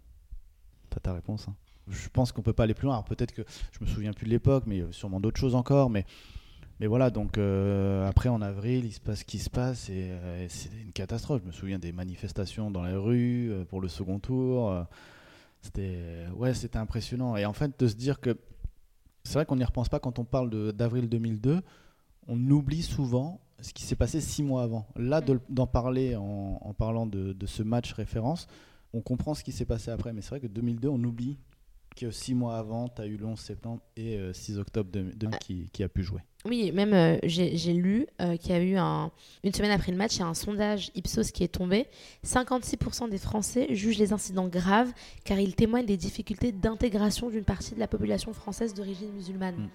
t'as 0.90 0.98
ta 0.98 1.12
réponse. 1.12 1.46
Je 1.86 2.08
pense 2.08 2.32
qu'on 2.32 2.42
peut 2.42 2.52
pas 2.52 2.64
aller 2.64 2.74
plus 2.74 2.86
loin, 2.86 3.00
peut-être 3.02 3.32
que 3.32 3.42
je 3.70 3.84
me 3.84 3.86
souviens 3.86 4.12
plus 4.12 4.24
de 4.24 4.30
l'époque, 4.30 4.64
mais 4.66 4.82
a 4.82 4.90
sûrement 4.90 5.20
d'autres 5.20 5.38
choses 5.38 5.54
encore, 5.54 5.90
mais, 5.90 6.04
mais 6.80 6.86
voilà, 6.86 7.10
donc 7.10 7.38
euh, 7.38 8.08
après 8.08 8.28
en 8.28 8.42
avril, 8.42 8.84
il 8.84 8.92
se 8.92 9.00
passe 9.00 9.20
ce 9.20 9.24
qui 9.24 9.38
se 9.38 9.50
passe, 9.50 9.88
et, 9.88 10.10
euh, 10.10 10.46
c'est 10.48 10.70
une 10.82 10.92
catastrophe, 10.92 11.40
je 11.42 11.46
me 11.46 11.52
souviens 11.52 11.78
des 11.78 11.92
manifestations 11.92 12.70
dans 12.70 12.82
les 12.84 12.94
rues 12.94 13.50
euh, 13.52 13.64
pour 13.64 13.80
le 13.80 13.88
second 13.88 14.18
tour, 14.18 14.74
c'était 15.62 16.26
ouais, 16.36 16.54
c'était 16.54 16.78
impressionnant, 16.78 17.36
et 17.36 17.44
en 17.44 17.52
fait 17.52 17.78
de 17.78 17.86
se 17.86 17.94
dire 17.94 18.20
que 18.20 18.36
c'est 19.24 19.34
vrai 19.34 19.46
qu'on 19.46 19.56
n'y 19.56 19.64
repense 19.64 19.88
pas 19.88 20.00
quand 20.00 20.18
on 20.18 20.24
parle 20.24 20.72
d'avril 20.72 21.08
2002, 21.08 21.62
on 22.28 22.50
oublie 22.50 22.82
souvent 22.82 23.40
ce 23.60 23.72
qui 23.72 23.84
s'est 23.84 23.96
passé 23.96 24.20
six 24.20 24.42
mois 24.42 24.62
avant. 24.62 24.86
Là, 24.96 25.20
de- 25.22 25.40
d'en 25.48 25.66
parler 25.66 26.16
en, 26.16 26.74
parlant 26.76 27.06
de 27.06 27.46
ce 27.46 27.62
match 27.62 27.92
référence, 27.92 28.46
on 28.94 29.00
comprend 29.00 29.34
ce 29.34 29.42
qui 29.42 29.52
s'est 29.52 29.64
passé 29.64 29.90
après. 29.90 30.12
Mais 30.12 30.22
c'est 30.22 30.30
vrai 30.30 30.40
que 30.40 30.46
2002, 30.46 30.88
on 30.88 31.02
oublie 31.02 31.36
que 31.94 32.10
six 32.10 32.34
mois 32.34 32.58
avant, 32.58 32.88
tu 32.88 33.02
as 33.02 33.06
eu 33.06 33.16
le 33.16 33.26
11 33.26 33.38
septembre 33.38 33.80
et 33.96 34.16
euh, 34.16 34.32
6 34.32 34.58
octobre 34.58 34.90
2000 34.92 35.38
qui, 35.38 35.68
qui 35.72 35.82
a 35.82 35.88
pu 35.88 36.02
jouer. 36.02 36.20
Oui, 36.46 36.72
même 36.72 36.92
euh, 36.92 37.16
j'ai 37.22 37.72
lu 37.72 38.06
euh, 38.20 38.36
qu'il 38.36 38.50
y 38.50 38.54
a 38.54 38.62
eu 38.62 38.76
un, 38.76 39.10
une 39.44 39.54
semaine 39.54 39.70
après 39.70 39.92
le 39.92 39.96
match, 39.96 40.16
il 40.16 40.18
y 40.18 40.22
a 40.22 40.26
un 40.26 40.34
sondage 40.34 40.90
Ipsos 40.94 41.30
qui 41.32 41.42
est 41.42 41.48
tombé. 41.48 41.86
56% 42.26 43.08
des 43.08 43.16
Français 43.16 43.74
jugent 43.74 43.96
les 43.96 44.12
incidents 44.12 44.48
graves 44.48 44.92
car 45.24 45.38
ils 45.38 45.54
témoignent 45.54 45.86
des 45.86 45.96
difficultés 45.96 46.52
d'intégration 46.52 47.30
d'une 47.30 47.44
partie 47.44 47.74
de 47.74 47.80
la 47.80 47.88
population 47.88 48.34
française 48.34 48.74
d'origine 48.74 49.10
musulmane. 49.12 49.70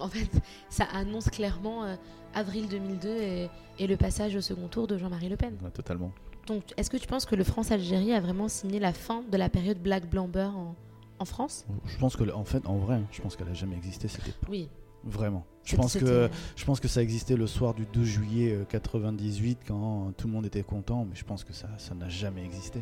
En 0.00 0.08
fait, 0.08 0.28
ça 0.70 0.84
annonce 0.92 1.30
clairement 1.30 1.84
euh, 1.84 1.94
avril 2.34 2.66
2002 2.68 3.08
et, 3.08 3.48
et 3.78 3.86
le 3.86 3.96
passage 3.96 4.34
au 4.34 4.40
second 4.40 4.66
tour 4.66 4.88
de 4.88 4.98
Jean-Marie 4.98 5.28
Le 5.28 5.36
Pen. 5.36 5.56
Ouais, 5.62 5.70
totalement. 5.70 6.10
Donc, 6.48 6.64
est-ce 6.76 6.90
que 6.90 6.96
tu 6.96 7.06
penses 7.06 7.26
que 7.26 7.36
le 7.36 7.44
France-Algérie 7.44 8.12
a 8.12 8.20
vraiment 8.20 8.48
signé 8.48 8.80
la 8.80 8.92
fin 8.92 9.22
de 9.22 9.36
la 9.36 9.48
période 9.48 9.78
Black 9.78 10.10
Blamber 10.10 10.50
en, 10.52 10.74
en 11.18 11.24
France? 11.24 11.66
Je 11.86 11.96
pense 11.98 12.16
que, 12.16 12.30
en 12.32 12.44
fait, 12.44 12.66
en 12.66 12.76
vrai, 12.76 13.02
je 13.10 13.20
pense 13.20 13.36
qu'elle 13.36 13.48
a 13.48 13.54
jamais 13.54 13.76
existé 13.76 14.08
cette 14.08 14.28
époque. 14.28 14.48
Oui. 14.48 14.68
Vraiment. 15.04 15.44
Je 15.64 15.76
pense, 15.76 15.96
que, 15.96 16.28
je 16.56 16.64
pense 16.64 16.80
que 16.80 16.88
ça 16.88 17.02
existait 17.02 17.36
le 17.36 17.46
soir 17.46 17.72
du 17.74 17.86
12 17.86 18.04
juillet 18.04 18.52
euh, 18.52 18.64
98 18.64 19.60
quand 19.66 20.12
tout 20.16 20.26
le 20.26 20.32
monde 20.32 20.46
était 20.46 20.62
content, 20.62 21.06
mais 21.08 21.14
je 21.14 21.24
pense 21.24 21.44
que 21.44 21.52
ça 21.52 21.68
ça 21.76 21.94
n'a 21.94 22.08
jamais 22.08 22.44
existé. 22.44 22.80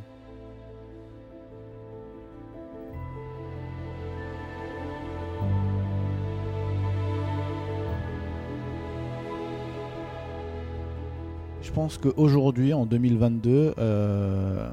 Je 11.66 11.72
pense 11.72 11.99
qu'aujourd'hui, 11.99 12.72
en 12.72 12.87
2022, 12.87 13.75
euh, 13.77 14.70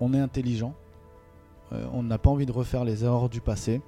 on 0.00 0.14
est 0.14 0.18
intelligent. 0.18 0.74
Euh, 1.72 1.86
on 1.92 2.02
n'a 2.02 2.18
pas 2.18 2.30
envie 2.30 2.46
de 2.46 2.52
refaire 2.52 2.84
les 2.84 3.04
erreurs 3.04 3.28
du 3.28 3.40
passé 3.40 3.80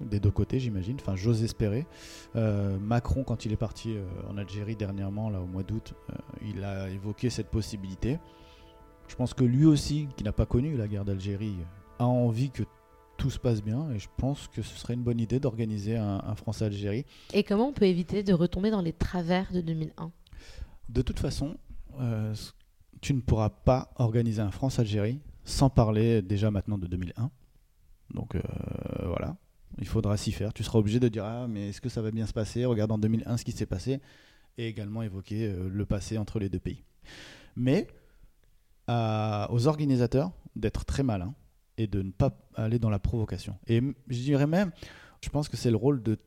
des 0.00 0.20
deux 0.20 0.30
côtés, 0.30 0.60
j'imagine. 0.60 0.96
Enfin, 1.00 1.16
j'ose 1.16 1.42
espérer. 1.42 1.86
Euh, 2.36 2.78
Macron, 2.78 3.24
quand 3.24 3.44
il 3.44 3.52
est 3.52 3.56
parti 3.56 3.94
euh, 3.96 4.04
en 4.30 4.36
Algérie 4.36 4.76
dernièrement, 4.76 5.30
là 5.30 5.40
au 5.40 5.46
mois 5.46 5.62
d'août, 5.62 5.94
euh, 6.10 6.14
il 6.42 6.64
a 6.64 6.88
évoqué 6.90 7.30
cette 7.30 7.48
possibilité. 7.48 8.18
Je 9.08 9.14
pense 9.14 9.34
que 9.34 9.44
lui 9.44 9.66
aussi, 9.66 10.08
qui 10.16 10.24
n'a 10.24 10.32
pas 10.32 10.46
connu 10.46 10.76
la 10.76 10.88
guerre 10.88 11.04
d'Algérie, 11.04 11.56
a 11.98 12.06
envie 12.06 12.50
que 12.50 12.62
tout 13.16 13.30
se 13.30 13.38
passe 13.38 13.62
bien. 13.62 13.90
Et 13.92 13.98
je 13.98 14.08
pense 14.16 14.48
que 14.48 14.62
ce 14.62 14.76
serait 14.78 14.94
une 14.94 15.02
bonne 15.02 15.20
idée 15.20 15.38
d'organiser 15.38 15.96
un, 15.96 16.22
un 16.24 16.34
France-Algérie. 16.34 17.04
Et 17.32 17.44
comment 17.44 17.68
on 17.68 17.72
peut 17.72 17.86
éviter 17.86 18.22
de 18.22 18.32
retomber 18.32 18.70
dans 18.70 18.80
les 18.80 18.92
travers 18.92 19.52
de 19.52 19.60
2001 19.60 20.10
De 20.88 21.02
toute 21.02 21.18
façon, 21.18 21.56
tu 23.00 23.12
ne 23.12 23.20
pourras 23.20 23.50
pas 23.50 23.90
organiser 23.96 24.40
un 24.40 24.50
France-Algérie 24.50 25.20
sans 25.44 25.70
parler 25.70 26.22
déjà 26.22 26.50
maintenant 26.50 26.78
de 26.78 26.86
2001. 26.86 27.30
Donc 28.14 28.34
euh, 28.34 28.40
voilà, 29.06 29.36
il 29.78 29.86
faudra 29.86 30.16
s'y 30.16 30.32
faire. 30.32 30.52
Tu 30.52 30.62
seras 30.62 30.78
obligé 30.78 31.00
de 31.00 31.08
dire 31.08 31.24
ah 31.24 31.46
mais 31.48 31.70
est-ce 31.70 31.80
que 31.80 31.88
ça 31.88 32.02
va 32.02 32.10
bien 32.10 32.26
se 32.26 32.32
passer? 32.32 32.64
Regarde 32.64 32.92
en 32.92 32.98
2001 32.98 33.36
ce 33.36 33.44
qui 33.44 33.52
s'est 33.52 33.66
passé 33.66 34.00
et 34.58 34.68
également 34.68 35.02
évoquer 35.02 35.46
euh, 35.46 35.68
le 35.68 35.86
passé 35.86 36.18
entre 36.18 36.38
les 36.38 36.48
deux 36.48 36.60
pays. 36.60 36.84
Mais 37.56 37.88
aux 38.88 39.68
organisateurs 39.68 40.32
d'être 40.54 40.84
très 40.84 41.02
malins 41.02 41.34
et 41.78 41.86
de 41.86 42.02
ne 42.02 42.10
pas 42.10 42.36
aller 42.56 42.78
dans 42.78 42.90
la 42.90 42.98
provocation. 42.98 43.56
Et 43.66 43.80
je 44.08 44.20
dirais 44.20 44.46
même, 44.46 44.70
je 45.22 45.30
pense 45.30 45.48
que 45.48 45.56
c'est 45.56 45.70
le 45.70 45.76
rôle 45.76 46.02
de, 46.02 46.18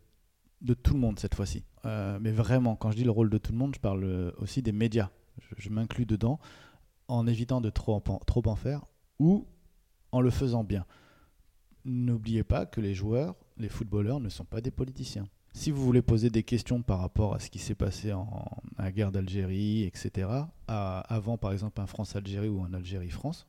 de 0.61 0.73
tout 0.73 0.93
le 0.93 0.99
monde 0.99 1.19
cette 1.19 1.35
fois-ci. 1.35 1.63
Euh, 1.85 2.17
mais 2.19 2.31
vraiment, 2.31 2.75
quand 2.75 2.89
je 2.91 2.95
dis 2.95 3.03
le 3.03 3.11
rôle 3.11 3.29
de 3.29 3.37
tout 3.37 3.51
le 3.51 3.57
monde, 3.57 3.75
je 3.75 3.79
parle 3.79 4.33
aussi 4.37 4.61
des 4.63 4.71
médias. 4.71 5.11
Je, 5.57 5.69
m'inclus 5.69 6.05
dedans 6.05 6.39
en 7.07 7.27
évitant 7.27 7.61
de 7.61 7.69
trop 7.69 8.01
trop 8.25 8.41
en 8.47 8.55
faire 8.55 8.85
ou 9.19 9.45
en 10.11 10.21
le 10.21 10.29
faisant 10.29 10.63
bien. 10.63 10.85
N'oubliez 11.83 12.43
pas 12.43 12.65
que 12.65 12.81
les 12.81 12.93
joueurs, 12.93 13.35
les 13.57 13.69
footballeurs 13.69 14.19
ne 14.19 14.29
sont 14.29 14.45
pas 14.45 14.61
des 14.61 14.71
politiciens. 14.71 15.27
Si 15.53 15.71
vous 15.71 15.83
voulez 15.83 16.01
poser 16.01 16.29
des 16.29 16.43
questions 16.43 16.81
par 16.81 16.99
rapport 16.99 17.33
à 17.33 17.39
ce 17.39 17.49
qui 17.49 17.59
s'est 17.59 17.75
passé 17.75 18.11
en, 18.11 18.27
guerre 18.93 19.11
d'Algérie, 19.11 19.83
etc., 19.83 20.27
avant 20.67 21.37
par 21.37 21.53
exemple 21.53 21.79
un 21.79 21.85
France-Algérie 21.85 22.49
ou 22.49 22.61
un 22.63 22.73
Algérie-France, 22.73 23.47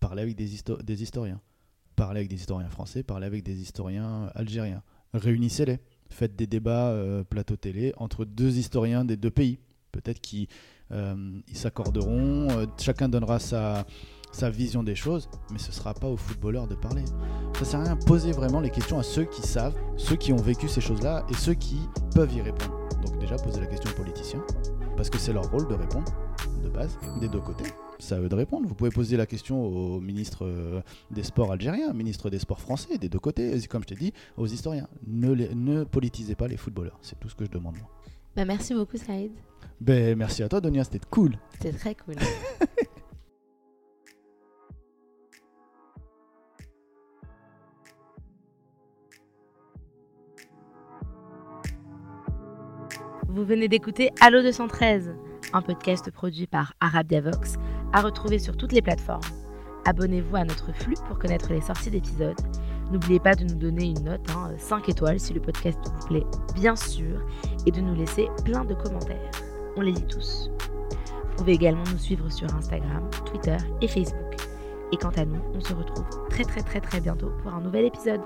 parlez 0.00 0.22
avec 0.22 0.36
des, 0.36 0.56
histo- 0.56 0.82
des 0.82 1.02
historiens. 1.02 1.40
Parlez 1.96 2.20
avec 2.20 2.30
des 2.30 2.36
historiens 2.36 2.70
français, 2.70 3.02
parlez 3.02 3.26
avec 3.26 3.42
des 3.42 3.60
historiens 3.60 4.30
algériens. 4.34 4.82
Réunissez-les. 5.12 5.80
Faites 6.10 6.36
des 6.36 6.46
débats 6.46 6.88
euh, 6.90 7.24
plateau 7.24 7.56
télé 7.56 7.92
entre 7.98 8.24
deux 8.24 8.56
historiens 8.56 9.04
des 9.04 9.16
deux 9.16 9.30
pays. 9.30 9.58
Peut-être 9.92 10.20
qu'ils 10.20 10.48
euh, 10.92 11.40
s'accorderont, 11.52 12.48
euh, 12.50 12.66
chacun 12.78 13.08
donnera 13.10 13.38
sa, 13.38 13.84
sa 14.32 14.50
vision 14.50 14.82
des 14.82 14.94
choses, 14.94 15.28
mais 15.52 15.58
ce 15.58 15.68
ne 15.68 15.72
sera 15.72 15.94
pas 15.94 16.06
aux 16.08 16.16
footballeurs 16.16 16.66
de 16.66 16.74
parler. 16.74 17.04
Ça 17.58 17.64
sert 17.64 17.80
à 17.80 17.84
rien. 17.84 17.96
Posez 17.96 18.32
vraiment 18.32 18.60
les 18.60 18.70
questions 18.70 18.98
à 18.98 19.02
ceux 19.02 19.24
qui 19.24 19.42
savent, 19.42 19.74
ceux 19.96 20.16
qui 20.16 20.32
ont 20.32 20.36
vécu 20.36 20.68
ces 20.68 20.80
choses-là 20.80 21.24
et 21.30 21.34
ceux 21.34 21.54
qui 21.54 21.78
peuvent 22.14 22.32
y 22.32 22.40
répondre. 22.40 22.78
Donc 23.04 23.18
déjà, 23.18 23.36
posez 23.36 23.60
la 23.60 23.66
question 23.66 23.90
aux 23.90 23.94
politiciens, 23.96 24.44
parce 24.96 25.10
que 25.10 25.18
c'est 25.18 25.32
leur 25.32 25.50
rôle 25.50 25.66
de 25.68 25.74
répondre. 25.74 26.10
de 26.62 26.68
base, 26.68 26.96
des 27.20 27.28
deux 27.28 27.40
côtés. 27.40 27.64
C'est 28.00 28.14
à 28.14 28.20
eux 28.20 28.28
de 28.28 28.34
répondre. 28.34 28.68
Vous 28.68 28.74
pouvez 28.74 28.90
poser 28.90 29.16
la 29.16 29.26
question 29.26 29.60
au 29.64 30.00
ministre 30.00 30.44
euh, 30.44 30.80
des 31.10 31.24
Sports 31.24 31.50
algérien, 31.50 31.92
ministre 31.92 32.30
des 32.30 32.38
Sports 32.38 32.60
français, 32.60 32.96
des 32.98 33.08
deux 33.08 33.18
côtés, 33.18 33.58
comme 33.68 33.82
je 33.82 33.88
t'ai 33.88 33.94
dit, 33.96 34.12
aux 34.36 34.46
historiens. 34.46 34.86
Ne, 35.06 35.32
les- 35.32 35.52
ne 35.54 35.82
politisez 35.84 36.36
pas 36.36 36.46
les 36.46 36.56
footballeurs. 36.56 36.98
C'est 37.02 37.18
tout 37.18 37.28
ce 37.28 37.34
que 37.34 37.44
je 37.44 37.50
demande. 37.50 37.74
moi. 37.76 37.88
Bah, 38.36 38.44
merci 38.44 38.72
beaucoup, 38.74 38.96
Saïd. 38.98 39.32
Ben, 39.80 40.16
merci 40.16 40.42
à 40.44 40.48
toi, 40.48 40.60
Donia, 40.60 40.84
c'était 40.84 41.00
cool. 41.10 41.36
C'était 41.54 41.72
très 41.76 41.94
cool. 41.96 42.14
Vous 53.30 53.44
venez 53.44 53.68
d'écouter 53.68 54.10
Allo 54.22 54.40
213, 54.40 55.14
un 55.52 55.60
podcast 55.60 56.10
produit 56.10 56.46
par 56.46 56.72
Arabia 56.80 57.20
Vox, 57.20 57.56
à 57.92 58.00
retrouver 58.00 58.38
sur 58.38 58.56
toutes 58.56 58.72
les 58.72 58.80
plateformes. 58.80 59.20
Abonnez-vous 59.84 60.34
à 60.34 60.44
notre 60.44 60.72
flux 60.72 60.94
pour 61.06 61.18
connaître 61.18 61.52
les 61.52 61.60
sorties 61.60 61.90
d'épisodes. 61.90 62.40
N'oubliez 62.90 63.20
pas 63.20 63.34
de 63.34 63.44
nous 63.44 63.56
donner 63.56 63.90
une 63.90 64.04
note, 64.04 64.26
5 64.56 64.88
étoiles 64.88 65.20
si 65.20 65.34
le 65.34 65.42
podcast 65.42 65.78
vous 65.84 66.06
plaît, 66.06 66.26
bien 66.54 66.74
sûr, 66.74 67.20
et 67.66 67.70
de 67.70 67.82
nous 67.82 67.94
laisser 67.94 68.28
plein 68.46 68.64
de 68.64 68.72
commentaires. 68.72 69.30
On 69.76 69.82
les 69.82 69.92
lit 69.92 70.06
tous. 70.06 70.50
Vous 71.10 71.36
pouvez 71.36 71.52
également 71.52 71.84
nous 71.92 71.98
suivre 71.98 72.30
sur 72.32 72.52
Instagram, 72.54 73.10
Twitter 73.26 73.58
et 73.82 73.88
Facebook. 73.88 74.36
Et 74.90 74.96
quant 74.96 75.12
à 75.16 75.26
nous, 75.26 75.42
on 75.54 75.60
se 75.60 75.74
retrouve 75.74 76.08
très 76.30 76.44
très 76.44 76.62
très 76.62 76.80
très 76.80 77.00
bientôt 77.02 77.30
pour 77.42 77.52
un 77.52 77.60
nouvel 77.60 77.84
épisode. 77.84 78.22